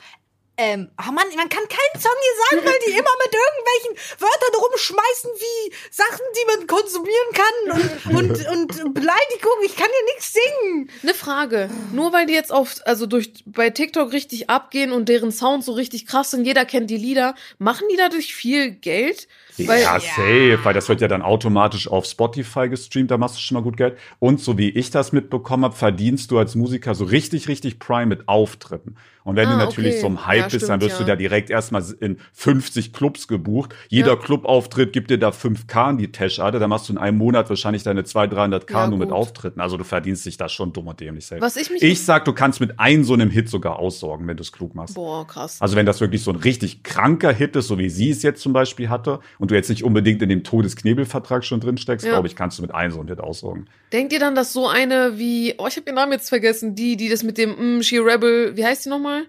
[0.61, 4.61] Ähm, oh Mann, man kann keinen Song hier sagen, weil die immer mit irgendwelchen Wörtern
[4.61, 9.53] rumschmeißen wie Sachen, die man konsumieren kann und, und, und Beleidigung.
[9.65, 10.91] Ich kann hier nichts singen.
[11.05, 11.71] Eine Frage.
[11.93, 15.73] Nur weil die jetzt auf, also durch, bei TikTok richtig abgehen und deren Sound so
[15.73, 19.29] richtig krass sind, jeder kennt die Lieder, machen die dadurch viel Geld?
[19.67, 23.41] Weil, ja, safe, weil das wird ja dann automatisch auf Spotify gestreamt, da machst du
[23.41, 23.97] schon mal gut Geld.
[24.19, 28.07] Und so wie ich das mitbekommen habe, verdienst du als Musiker so richtig, richtig Prime
[28.07, 28.95] mit Auftritten.
[29.25, 30.01] Und wenn Ah, du natürlich okay.
[30.01, 31.09] so im Hype Ja, bist, dann stimmt, wirst du ja.
[31.09, 33.75] da direkt erstmal in 50 Clubs gebucht.
[33.89, 34.17] Jeder Ja.
[34.17, 36.59] Clubauftritt gibt dir da 5K in die Tasche, Alter.
[36.59, 38.33] Da machst du in einem Monat wahrscheinlich deine 200,
[38.65, 39.13] 300K Ja, nur mit.
[39.13, 39.61] Auftritten.
[39.61, 41.43] Also du verdienst dich da schon dumm und dämlich safe.
[41.43, 44.37] Was ich mich- ich sag, du kannst mit einem so einem Hit sogar aussorgen, wenn
[44.39, 44.95] du es klug machst.
[44.95, 45.61] boah, krass.
[45.61, 48.41] Also wenn das wirklich so ein richtig kranker Hit ist, so wie sie es jetzt
[48.41, 52.13] zum Beispiel hatte, und du jetzt nicht unbedingt in dem Todesknebelvertrag schon drin steckst, Ja.
[52.13, 53.69] glaube ich, kannst du mit einem so einem Hit aussorgen.
[53.93, 56.97] Denkt ihr dann, dass so eine wie, oh, ich habe ihren Namen jetzt vergessen, die,
[56.97, 59.25] die das mit dem, mm, She Rebel, wie heißt die nochmal?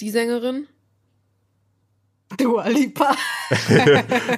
[0.00, 0.66] Die Sängerin?
[2.36, 3.14] Dua Lipa.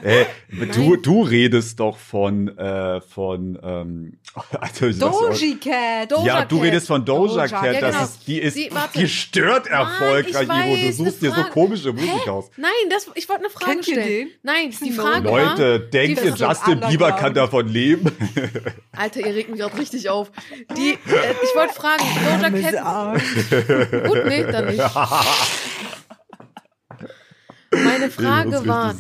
[0.03, 0.27] äh,
[0.75, 4.19] du, du redest doch von, äh, von, ähm,
[4.61, 6.11] Alter, sag's Doji Cat.
[6.13, 6.67] Doja ja, du Cat.
[6.67, 7.65] redest von Doja, Doja, Cat.
[7.75, 8.05] ja, das genau.
[8.05, 10.77] ist, die ist Sie- gestört erfolgreich, ich Ivo.
[10.89, 12.51] Du suchst dir so komische Musik aus.
[12.59, 14.29] Nein, das, ich wollte eine Frage Kennt ihr stellen.
[14.29, 14.31] den?
[14.43, 15.03] Nein, die No.
[15.03, 18.11] Frage Leute, war, denkt die- ihr, Justin Bieber kann davon leben?
[18.93, 20.31] Alter, ihr regt mich auch richtig auf.
[20.77, 22.03] Die, äh, ich wollte fragen,
[22.53, 24.83] Doja Cat, gut, nee, dann nicht.
[27.99, 28.95] Meine Frage war,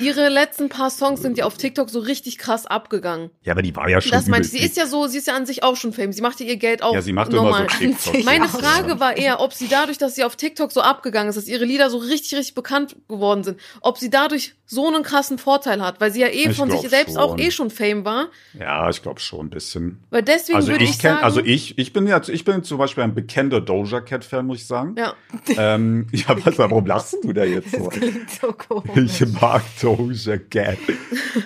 [0.00, 3.30] ihre letzten paar Songs sind ja auf TikTok so richtig krass abgegangen.
[3.42, 4.12] Ja, aber die war ja schon.
[4.12, 4.52] Das meinte ich.
[4.52, 6.12] Sie ist ja so, sie ist ja an sich auch schon Fame.
[6.12, 7.62] Sie macht ja ihr Geld auch Ja, sie macht normal.
[7.62, 7.76] immer so
[8.10, 8.24] TikTok.
[8.24, 8.48] Meine.
[8.50, 11.64] Frage war eher, ob sie dadurch, dass sie auf TikTok so abgegangen ist, dass ihre
[11.64, 16.00] Lieder so richtig, richtig bekannt geworden sind, ob sie dadurch so einen krassen Vorteil hat,
[16.00, 17.38] weil sie ja eh Ich von sich selbst auch schon.
[17.38, 18.28] eh schon Fame war.
[18.58, 20.02] Ja, ich glaube schon ein bisschen.
[20.10, 22.62] Weil deswegen Also würde ich ich, kenn, sagen, also ich, ich bin ja, ich bin
[22.64, 24.94] zum Beispiel ein bekennender Doja Cat Fan, muss ich sagen.
[24.98, 25.14] ja,
[25.56, 27.90] Ähm, ja, was, warum lachst du da jetzt so?
[28.00, 29.20] Klingt so komisch.
[29.20, 30.78] Ich mag Doja Cat.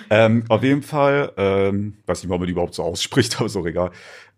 [0.09, 3.55] ähm, auf jeden Fall, ähm, weiß nicht, ob man die überhaupt so ausspricht, aber ist
[3.55, 3.91] auch egal.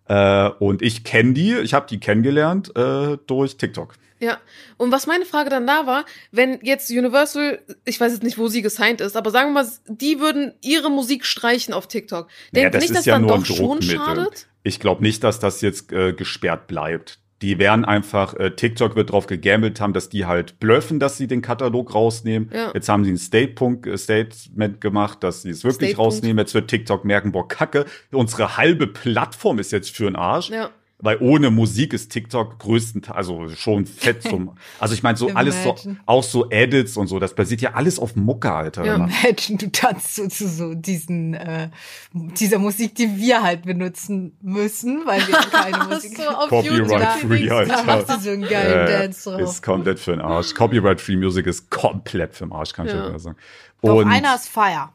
[0.07, 3.95] Äh, und ich kenne die, ich habe die kennengelernt äh, durch TikTok.
[4.19, 4.37] ja.
[4.77, 8.47] Und was meine Frage dann da war, wenn jetzt Universal, ich weiß jetzt nicht, wo
[8.47, 12.27] sie gesigned ist, aber sagen wir mal, die würden ihre Musik streichen auf TikTok.
[12.51, 14.47] Naja, Denkt das nicht, dass ja dann doch schon schadet?
[14.63, 17.19] Ich glaube nicht, dass das jetzt äh, gesperrt bleibt.
[17.41, 21.27] Die werden einfach, äh, TikTok wird drauf gegambelt haben, dass die halt blöffen, dass sie
[21.27, 22.49] den Katalog rausnehmen.
[22.53, 22.71] Ja.
[22.73, 26.13] Jetzt haben sie ein State-Punkt, äh, Statement gemacht, dass sie es wirklich State-Punkt.
[26.13, 26.39] rausnehmen.
[26.39, 30.49] Jetzt wird TikTok merken, boah, kacke, unsere halbe Plattform ist jetzt für den Arsch.
[30.49, 30.71] Ja.
[30.99, 35.61] Weil ohne Musik ist TikTok größtenteils, also schon fett zum, also ich meine so alles
[35.61, 35.97] so, Imagine.
[36.07, 38.83] auch so Edits und so, das basiert ja alles auf Mucke, Alter.
[38.83, 38.95] Ja.
[38.95, 41.69] Imagine, du tanzt so zu so diesen, äh,
[42.13, 47.31] dieser Musik, die wir halt benutzen müssen, weil wir keine Musik so auf Copyright YouTube
[47.31, 47.75] free, Alter.
[47.75, 49.41] Da machst du so einen geilen Äh, Dance drauf.
[49.41, 50.55] Ist komplett für den Arsch.
[50.55, 53.03] Copyright-Free Music ist komplett für den Arsch, kann ich Ja.
[53.05, 53.37] ja mal sagen.
[53.83, 54.89] Doch, Und einer ist Fire.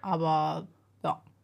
[0.00, 0.66] Aber,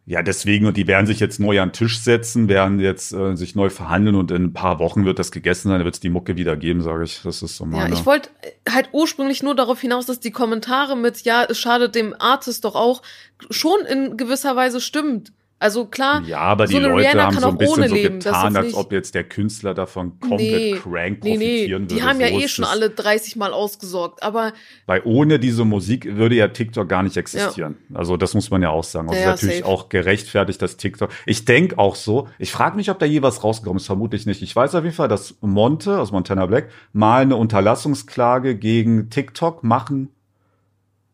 [0.04, 0.18] ja.
[0.18, 3.36] ja, deswegen, und die werden sich jetzt neu an den Tisch setzen, werden jetzt äh,
[3.36, 6.00] sich neu verhandeln und in ein paar Wochen wird das gegessen sein, dann wird es
[6.00, 7.20] die Mucke wieder geben, sage ich.
[7.22, 7.94] Das ist so Ja, meine.
[7.94, 8.30] ich wollte
[8.68, 12.74] halt ursprünglich nur darauf hinaus, dass die Kommentare mit, ja, es schadet dem Artist doch
[12.74, 13.02] auch,
[13.50, 15.32] schon in gewisser Weise stimmt.
[15.62, 17.94] Also klar, ja, aber die so eine Leute Rihanna haben kann so ein bisschen so
[17.94, 21.94] leben, getan, als ob jetzt der Künstler davon komplett nee, crank nee, nee, profitieren würde.
[21.94, 24.54] die haben ja eh schon alle 30 Mal ausgesorgt, aber
[24.86, 27.76] Weil ohne diese Musik würde ja TikTok gar nicht existieren.
[27.94, 29.08] Also das muss man ja auch sagen.
[29.08, 29.68] Also Ja, ja, natürlich safe.
[29.68, 31.10] auch gerechtfertigt, dass TikTok.
[31.26, 32.28] Ich denk auch so.
[32.40, 33.86] Ich frage mich, ob da je was rausgekommen ist.
[33.86, 34.42] Vermutlich nicht.
[34.42, 39.62] Ich weiß auf jeden Fall, dass Monte aus Montana Black mal eine Unterlassungsklage gegen TikTok
[39.62, 40.08] machen.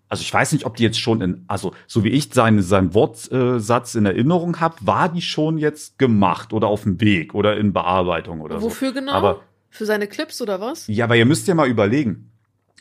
[0.08, 2.94] Also ich weiß nicht, ob die jetzt schon in, also so wie ich seinen, seinen
[2.94, 7.72] Wortsatz in Erinnerung habe, war die schon jetzt gemacht oder auf dem Weg oder in
[7.72, 8.66] Bearbeitung oder so.
[8.66, 9.12] wofür genau?
[9.12, 9.40] Aber
[9.70, 10.86] Für seine Clips oder was?
[10.86, 12.27] ja, aber ihr müsst ja mal überlegen.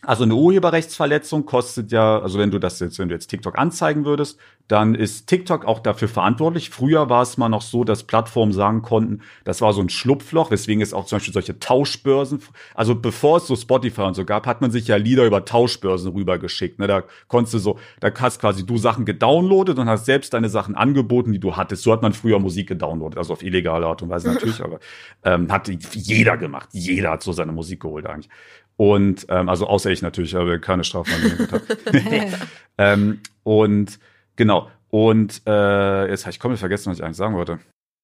[0.03, 4.05] Also eine Urheberrechtsverletzung kostet ja, also wenn du das jetzt, wenn du jetzt TikTok anzeigen
[4.05, 6.69] würdest, dann ist TikTok auch dafür verantwortlich.
[6.69, 10.51] Früher war es mal noch so, dass Plattformen sagen konnten, das war so ein Schlupfloch,
[10.51, 12.43] weswegen es auch zum Beispiel solche Tauschbörsen,
[12.75, 16.11] also bevor es so Spotify und so gab, hat man sich ja Lieder über Tauschbörsen
[16.11, 16.77] rübergeschickt.
[16.77, 16.87] Ne?
[16.87, 20.75] Da konntest du so, da hast quasi du Sachen gedownloadet und hast selbst deine Sachen
[20.75, 21.81] angeboten, die du hattest.
[21.81, 24.79] So hat man früher Musik gedownloadet, also auf illegale Art und Weise natürlich, aber
[25.23, 26.69] ähm, hat jeder gemacht.
[26.73, 28.29] Jeder hat so seine Musik geholt eigentlich.
[28.77, 31.47] Und ähm, also außer ich natürlich, aber keine Strafmahnung
[32.77, 33.99] ähm, und
[34.35, 34.69] genau.
[34.89, 37.59] Und äh, jetzt habe ich komplett vergessen, was ich eigentlich sagen wollte.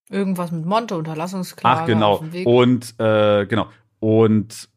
[0.09, 1.81] Irgendwas mit Monte, Unterlassungsklage.
[1.81, 2.13] Ach genau.
[2.13, 2.47] auf dem Weg.
[2.47, 3.67] Und äh, genau.
[3.99, 4.69] Und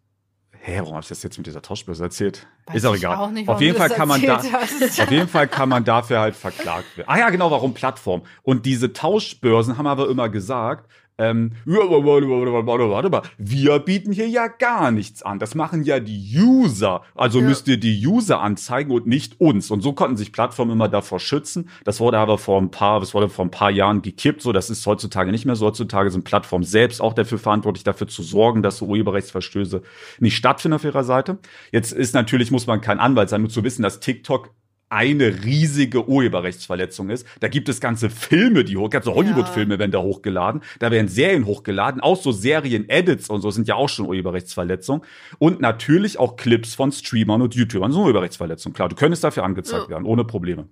[0.52, 2.46] hä, warum habe ich das jetzt mit dieser Tauschbörse erzählt?
[2.66, 3.16] Weiß ist auch egal.
[3.16, 4.82] auch nicht, auf jeden Fall kann man da, hast.
[5.00, 7.08] auf jeden Fall kann man dafür halt verklagt werden.
[7.08, 8.22] Ah ja, genau, warum Plattform?
[8.42, 14.90] Und diese Tauschbörsen haben aber immer gesagt, ähm, warte, mal, wir bieten hier ja gar
[14.90, 15.38] nichts an.
[15.38, 17.02] Das machen ja die User.
[17.14, 17.46] Also Ja.
[17.46, 19.70] müsst ihr die User anzeigen und nicht uns.
[19.70, 21.70] Und so konnten sich Plattformen immer davor schützen.
[21.84, 24.42] Das wurde aber vor ein paar, das wurde vor ein paar Jahren gekippt.
[24.42, 25.66] So, das ist heutzutage nicht mehr so.
[25.66, 29.82] Heutzutage sind Plattformen selbst auch dafür verantwortlich, dafür zu sorgen, dass so Urheberrechtsverstöße
[30.20, 31.38] nicht stattfinden auf ihrer Seite.
[31.72, 34.50] Jetzt ist natürlich, muss man kein Anwalt sein, um zu wissen, dass TikTok
[34.88, 37.26] eine riesige Urheberrechtsverletzung ist.
[37.40, 40.60] Da gibt es ganze Filme, die hoch, ganze Hollywood-Filme werden da hochgeladen.
[40.78, 42.00] Da werden Serien hochgeladen.
[42.00, 45.02] Auch so Serien-Edits und so sind ja auch schon Urheberrechtsverletzungen.
[45.38, 47.90] Und natürlich auch Clips von Streamern und YouTubern.
[47.90, 48.72] So eine Urheberrechtsverletzung.
[48.72, 49.90] Klar, du könntest dafür angezeigt Ja.
[49.90, 50.68] werden, ohne Probleme.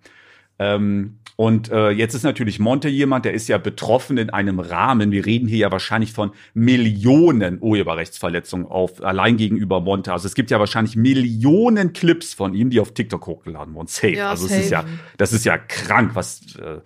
[0.59, 5.11] Ähm, und äh, jetzt ist natürlich Monte jemand, der ist ja betroffen in einem Rahmen.
[5.11, 10.13] Wir reden hier ja wahrscheinlich von Millionen Urheberrechtsverletzungen auf allein gegenüber Monte.
[10.13, 13.89] Also es gibt ja wahrscheinlich Millionen Clips von ihm, die auf TikTok hochgeladen wurden.
[13.89, 14.15] Safe.
[14.15, 14.85] Ja, also es ist ja,
[15.17, 16.81] das ist ja krank, was äh,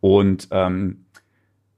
[0.00, 1.06] und ähm,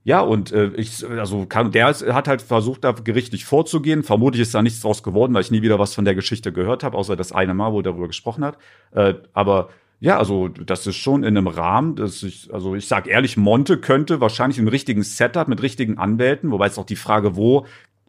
[0.02, 4.02] ja, und äh, ich, also kann, der hat halt versucht, da gerichtlich vorzugehen.
[4.02, 6.82] Vermutlich ist da nichts draus geworden, weil ich nie wieder was von der Geschichte gehört
[6.82, 8.56] habe, außer das eine Mal, wo er darüber gesprochen hat.
[8.92, 9.68] Äh, aber
[10.00, 13.78] ja, also das ist schon in einem Rahmen, dass ich, also ich sag ehrlich, Monte
[13.78, 17.66] könnte wahrscheinlich im richtigen Setup mit richtigen Anwälten, wobei es auch die Frage, wo,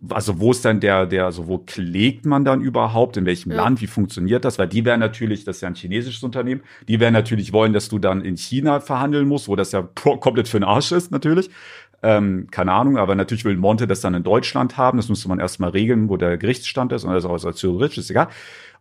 [0.07, 3.57] also wo ist dann der, der, also wo klägt man dann überhaupt, in welchem Ja.
[3.57, 4.59] Land, wie funktioniert das?
[4.59, 7.89] Weil die werden natürlich, das ist ja ein chinesisches Unternehmen, die werden natürlich wollen, dass
[7.89, 11.49] du dann in China verhandeln musst, wo das ja komplett für den Arsch ist natürlich.
[12.01, 14.97] Ähm, keine Ahnung, aber natürlich will Monte das dann in Deutschland haben.
[14.97, 17.03] Das müsste man erstmal regeln, wo der Gerichtsstand ist.
[17.03, 18.29] Und das ist auch theoretisch, ist egal.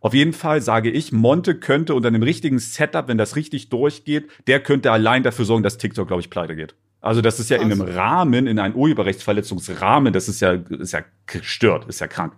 [0.01, 4.29] Auf jeden Fall sage ich, Monte könnte unter einem richtigen Setup, wenn das richtig durchgeht,
[4.47, 6.75] der könnte allein dafür sorgen, dass TikTok, glaube ich, pleite geht.
[7.01, 11.01] Also das ist ja in einem Rahmen, in einem Urheberrechtsverletzungsrahmen, das ist ja, ist ja
[11.27, 12.33] gestört, ist ja krank.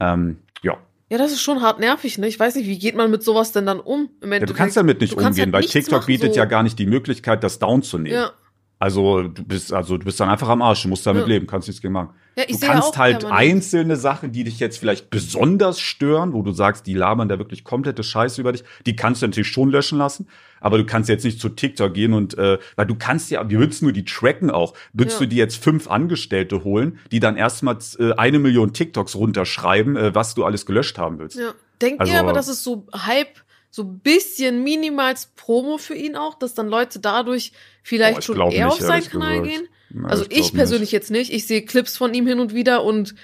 [0.00, 0.78] Ähm, ja.
[1.10, 2.28] Ja, das ist schon hart nervig, ne?
[2.28, 4.10] Ich weiß nicht, wie geht man mit sowas denn dann um?
[4.20, 6.38] Im ja du kannst damit nicht umgehen, halt weil TikTok machen, bietet so.
[6.38, 8.14] ja gar nicht die Möglichkeit, das down zu nehmen.
[8.14, 8.32] Ja.
[8.80, 11.28] Also du bist, also du bist dann einfach am Arsch, du musst damit ja.
[11.28, 12.10] leben, kannst nichts gegen machen.
[12.36, 16.52] Ja, ich du kannst halt einzelne Sachen, die dich jetzt vielleicht besonders stören, wo du
[16.52, 19.98] sagst, die labern da wirklich komplette Scheiße über dich, die kannst du natürlich schon löschen
[19.98, 20.28] lassen,
[20.60, 23.58] aber du kannst jetzt nicht zu TikTok gehen und äh, weil du kannst ja, wie
[23.58, 24.74] würdest du die tracken auch?
[24.92, 25.26] Würdest ja.
[25.26, 30.14] du dir jetzt fünf Angestellte holen, die dann erstmal äh, eine Million TikToks runterschreiben, äh,
[30.14, 31.36] was du alles gelöscht haben willst?
[31.36, 31.52] Ja.
[31.80, 33.40] Denkt also, ihr aber, dass es so Hype
[33.70, 37.52] so bisschen minimals Promo für ihn auch, dass dann Leute dadurch
[37.82, 39.48] vielleicht Boah, schon eher nicht, auf seinen Kanal gesagt.
[39.48, 39.68] gehen?
[39.90, 40.92] Na, also ich, ich persönlich nicht.
[40.92, 41.32] jetzt nicht.
[41.32, 43.14] Ich sehe Clips von ihm hin und wieder und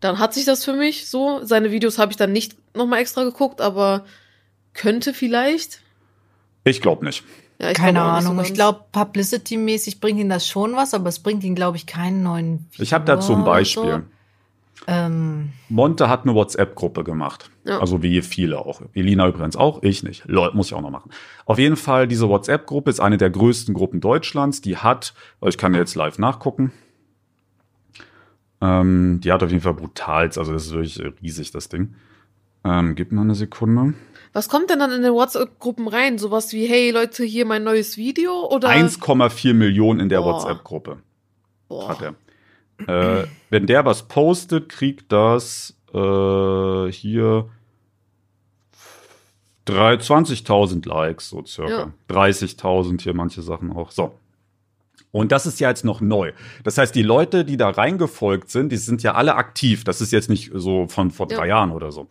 [0.00, 1.44] dann hat sich das für mich so.
[1.44, 4.04] Seine Videos habe ich dann nicht nochmal extra geguckt, aber
[4.74, 5.80] könnte vielleicht.
[6.64, 7.24] Ich glaube nicht.
[7.60, 8.36] Ja, ich Keine glaub Ahnung.
[8.36, 11.86] So ich glaube, Publicity-mäßig bringt ihn das schon was, aber es bringt ihn, glaube ich,
[11.86, 12.82] keinen neuen Video.
[12.82, 13.82] Ich habe dazu ein Beispiel.
[13.82, 14.02] So.
[14.86, 15.50] Ähm.
[15.68, 17.50] Monte hat eine WhatsApp-Gruppe gemacht.
[17.64, 17.78] Ja.
[17.78, 18.82] Also wie viele auch.
[18.94, 20.24] Elina übrigens auch, ich nicht.
[20.26, 21.10] Leute, muss ich auch noch machen.
[21.46, 24.60] Auf jeden Fall, diese WhatsApp-Gruppe ist eine der größten Gruppen Deutschlands.
[24.60, 25.14] Die hat,
[25.46, 26.72] ich kann jetzt live nachgucken.
[28.60, 31.96] Ähm, die hat auf jeden Fall brutals, also das ist wirklich riesig, das Ding.
[32.64, 33.94] Ähm, gib mal eine Sekunde.
[34.32, 36.16] Was kommt denn dann in den WhatsApp-Gruppen rein?
[36.16, 38.68] Sowas wie, hey Leute, hier mein neues Video oder?
[38.68, 40.98] 1,4 Millionen in der WhatsApp-Gruppe.
[41.70, 42.14] Hat er.
[42.86, 47.48] Äh, wenn der was postet, kriegt das äh, hier
[49.66, 51.92] 20.000 Likes, so circa.
[52.08, 52.14] Ja.
[52.14, 53.90] 30.000 hier manche Sachen auch.
[53.90, 54.14] So.
[55.12, 56.32] Und das ist ja jetzt noch neu.
[56.64, 59.84] Das heißt, die Leute, die da reingefolgt sind, die sind ja alle aktiv.
[59.84, 61.56] Das ist jetzt nicht so von vor drei ja.
[61.56, 62.08] Jahren oder so.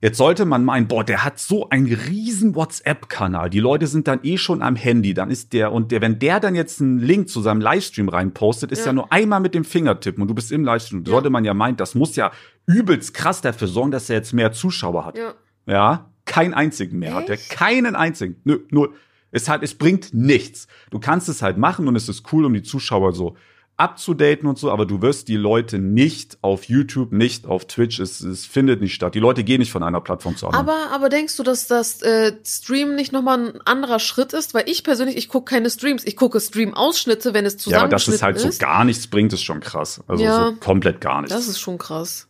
[0.00, 3.50] Jetzt sollte man meinen, boah, der hat so einen riesen WhatsApp-Kanal.
[3.50, 5.12] Die Leute sind dann eh schon am Handy.
[5.12, 8.70] Dann ist der, und der, wenn der dann jetzt einen Link zu seinem Livestream reinpostet,
[8.70, 11.02] ist ja, ja nur einmal mit dem Finger tippen und du bist im Livestream.
[11.04, 11.10] Ja.
[11.10, 12.30] Sollte man ja meinen, das muss ja
[12.66, 15.18] übelst krass dafür sorgen, dass er jetzt mehr Zuschauer hat.
[15.18, 15.34] Ja.
[15.66, 17.18] Ja, kein einzigen mehr Echt?
[17.18, 17.36] hat er.
[17.36, 18.36] Keinen einzigen.
[18.44, 18.94] Nö, nur,
[19.32, 20.68] es hat, es bringt nichts.
[20.90, 23.36] Du kannst es halt machen und es ist cool, um die Zuschauer so
[23.78, 28.20] abzudaten und so, aber du wirst die Leute nicht auf YouTube, nicht auf Twitch, es,
[28.20, 29.14] es findet nicht statt.
[29.14, 30.68] Die Leute gehen nicht von einer Plattform zur anderen.
[30.68, 34.52] Aber, aber denkst du, dass das äh, Stream nicht nochmal ein anderer Schritt ist?
[34.52, 36.04] Weil ich persönlich, ich gucke keine Streams.
[36.04, 38.58] Ich gucke Stream-Ausschnitte, wenn es zusammen Ja, aber dass es halt ist.
[38.58, 40.02] so gar nichts bringt, ist schon krass.
[40.08, 41.34] Also ja, so komplett gar nichts.
[41.34, 42.26] Das ist schon krass.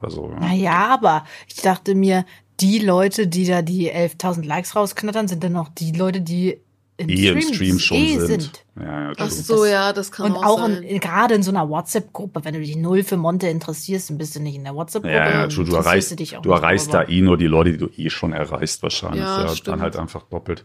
[0.00, 0.40] Also, ja.
[0.40, 2.24] Naja, aber ich dachte mir,
[2.60, 6.60] die Leute, die da die 11.000 Likes rausknattern, sind dann auch die Leute, die
[6.98, 8.42] im, eh Stream, im Stream schon eh sind.
[8.42, 8.64] sind.
[8.80, 11.68] Ja, ja, Ach so, ja, das kann Und auch, auch in, gerade in so einer
[11.68, 15.14] WhatsApp-Gruppe, wenn du dich null für Monte interessierst, dann bist du nicht in der WhatsApp-Gruppe.
[15.14, 17.88] Ja, ja, du, du erreichst, du, du erreichst da eh nur die Leute, die du
[17.96, 19.20] eh schon erreichst wahrscheinlich.
[19.20, 20.64] Ja, ja dann halt einfach doppelt.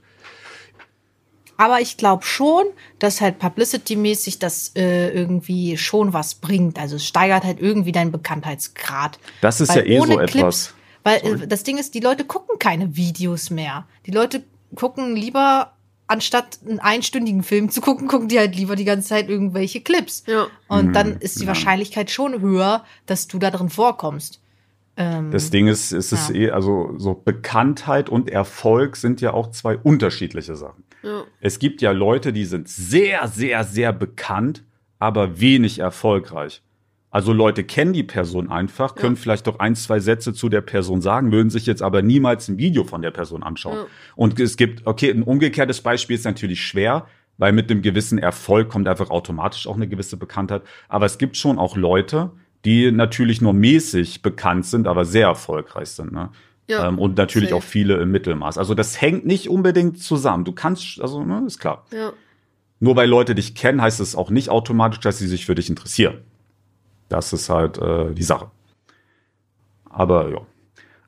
[1.55, 2.65] Aber ich glaube schon,
[2.97, 6.79] dass halt publicity-mäßig das äh, irgendwie schon was bringt.
[6.79, 9.19] Also es steigert halt irgendwie deinen Bekanntheitsgrad.
[9.41, 10.73] Das ist Weil ja eh so Clips, etwas.
[11.03, 13.85] Weil äh, das Ding ist, die Leute gucken keine Videos mehr.
[14.07, 14.43] Die Leute
[14.75, 15.73] gucken lieber
[16.13, 20.23] anstatt einen einstündigen Film zu gucken, gucken die halt lieber die ganze Zeit irgendwelche Clips.
[20.27, 20.47] Ja.
[20.67, 21.17] Und dann mhm.
[21.19, 24.39] ist die Wahrscheinlichkeit schon höher, dass du da drin vorkommst.
[24.95, 26.35] Ähm, das Ding ist, es ist ja.
[26.35, 30.83] eh, also so Bekanntheit und Erfolg sind ja auch zwei unterschiedliche Sachen.
[31.01, 31.23] Ja.
[31.41, 34.63] Es gibt ja Leute, die sind sehr, sehr, sehr bekannt,
[34.99, 36.61] aber wenig erfolgreich.
[37.13, 39.21] Also Leute kennen die Person einfach, können ja.
[39.21, 42.57] vielleicht doch ein, zwei Sätze zu der Person sagen, würden sich jetzt aber niemals ein
[42.57, 43.75] Video von der Person anschauen.
[43.75, 43.85] Ja.
[44.15, 47.05] Und es gibt, okay, ein umgekehrtes Beispiel ist natürlich schwer,
[47.37, 50.63] weil mit einem gewissen Erfolg kommt einfach automatisch auch eine gewisse Bekanntheit.
[50.89, 52.31] Aber es gibt schon auch Leute,
[52.65, 56.13] die natürlich nur mäßig bekannt sind, aber sehr erfolgreich sind.
[56.13, 56.31] Ne?
[56.67, 57.59] Ja, ähm, und natürlich safe.
[57.59, 58.57] auch viele im Mittelmaß.
[58.57, 60.45] Also das hängt nicht unbedingt zusammen.
[60.45, 61.85] Du kannst, also ne, ist klar.
[61.91, 62.11] Ja.
[62.79, 65.69] Nur weil Leute dich kennen, heißt es auch nicht automatisch, dass sie sich für dich
[65.69, 66.23] interessieren.
[67.13, 68.49] Das ist halt äh, die Sache.
[69.87, 70.41] Aber ja.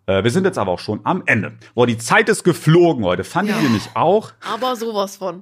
[0.06, 1.54] Äh, wir sind jetzt aber auch schon am Ende.
[1.74, 3.24] Boah, die Zeit ist geflogen heute.
[3.24, 3.64] Fandet ja.
[3.64, 4.32] ihr nicht auch?
[4.48, 5.42] Aber sowas von.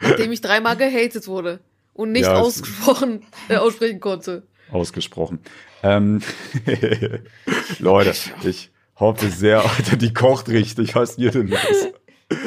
[0.00, 1.60] Nachdem ich dreimal gehatet wurde
[1.92, 4.44] und nicht ja, ausgesprochen äh, aussprechen konnte.
[4.72, 5.40] Ausgesprochen.
[5.82, 6.22] Ähm,
[7.78, 10.94] Leute, ich hoffe sehr, Alter, die kocht richtig.
[10.94, 11.60] Was ihr denn los?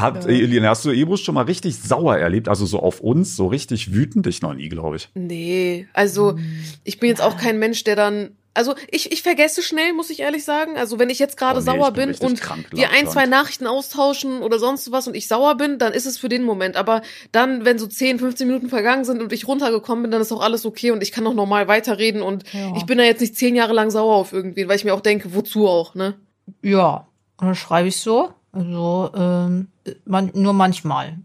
[0.00, 0.30] Hat, ja.
[0.30, 2.48] Elina, hast du Ebus schon mal richtig sauer erlebt?
[2.48, 4.26] Also so auf uns, so richtig wütend?
[4.26, 5.08] Ich noch nie, glaube ich.
[5.14, 6.36] Nee, also
[6.84, 10.20] ich bin jetzt auch kein Mensch, der dann Also ich, ich vergesse schnell, muss ich
[10.20, 10.76] ehrlich sagen.
[10.76, 13.26] Also wenn ich jetzt gerade Oh nee, sauer bin bin und krank, wir ein, zwei
[13.26, 16.76] Nachrichten austauschen oder sonst was und ich sauer bin, dann ist es für den Moment.
[16.76, 20.32] Aber dann, wenn so 10, 15 Minuten vergangen sind und ich runtergekommen bin, dann ist
[20.32, 22.74] auch alles okay und ich kann auch normal weiterreden und Ja.
[22.76, 25.00] ich bin da jetzt nicht zehn Jahre lang sauer auf irgendwen, weil ich mir auch
[25.00, 26.14] denke, wozu auch, ne?
[26.62, 28.34] Ja, und dann schreibe ich so.
[28.52, 29.68] Also, ähm,
[30.04, 31.18] man, nur manchmal.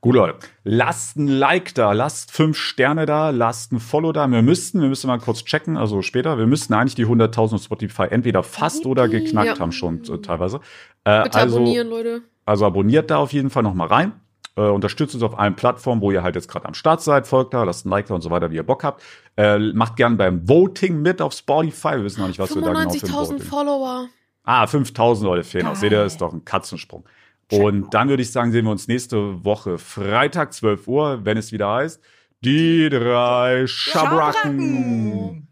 [0.00, 0.34] Gut, Leute.
[0.64, 4.26] Lasst ein Like da, lasst fünf Sterne da, lasst ein Follow da.
[4.28, 7.62] Wir müssten, wir müssen mal kurz checken, also später, wir müssten eigentlich die 100.000 auf
[7.62, 9.58] Spotify entweder fast oder geknackt Ja.
[9.60, 10.60] haben schon äh, teilweise.
[11.04, 12.22] Äh, Bitte also, abonnieren, Leute.
[12.44, 14.12] also abonniert da auf jeden Fall noch mal rein.
[14.54, 17.26] Äh, unterstützt uns auf allen Plattformen, wo ihr halt jetzt gerade am Start seid.
[17.26, 19.02] Folgt da, lasst ein Like da und so weiter, wie ihr Bock habt.
[19.36, 21.92] Äh, macht gern beim Voting mit auf Spotify.
[21.92, 23.38] Wir wissen noch nicht, was wir da genau für ein 95.000 Voting.
[23.40, 24.08] Follower.
[24.44, 25.76] Ah, 5000 Leute fehlen noch.
[25.76, 27.04] Seht ihr, ist doch ein Katzensprung.
[27.50, 31.52] Und dann würde ich sagen, sehen wir uns nächste Woche Freitag 12 Uhr, wenn es
[31.52, 32.02] wieder heißt,
[32.44, 34.58] die drei Schabracken.
[34.60, 35.48] Schabracken.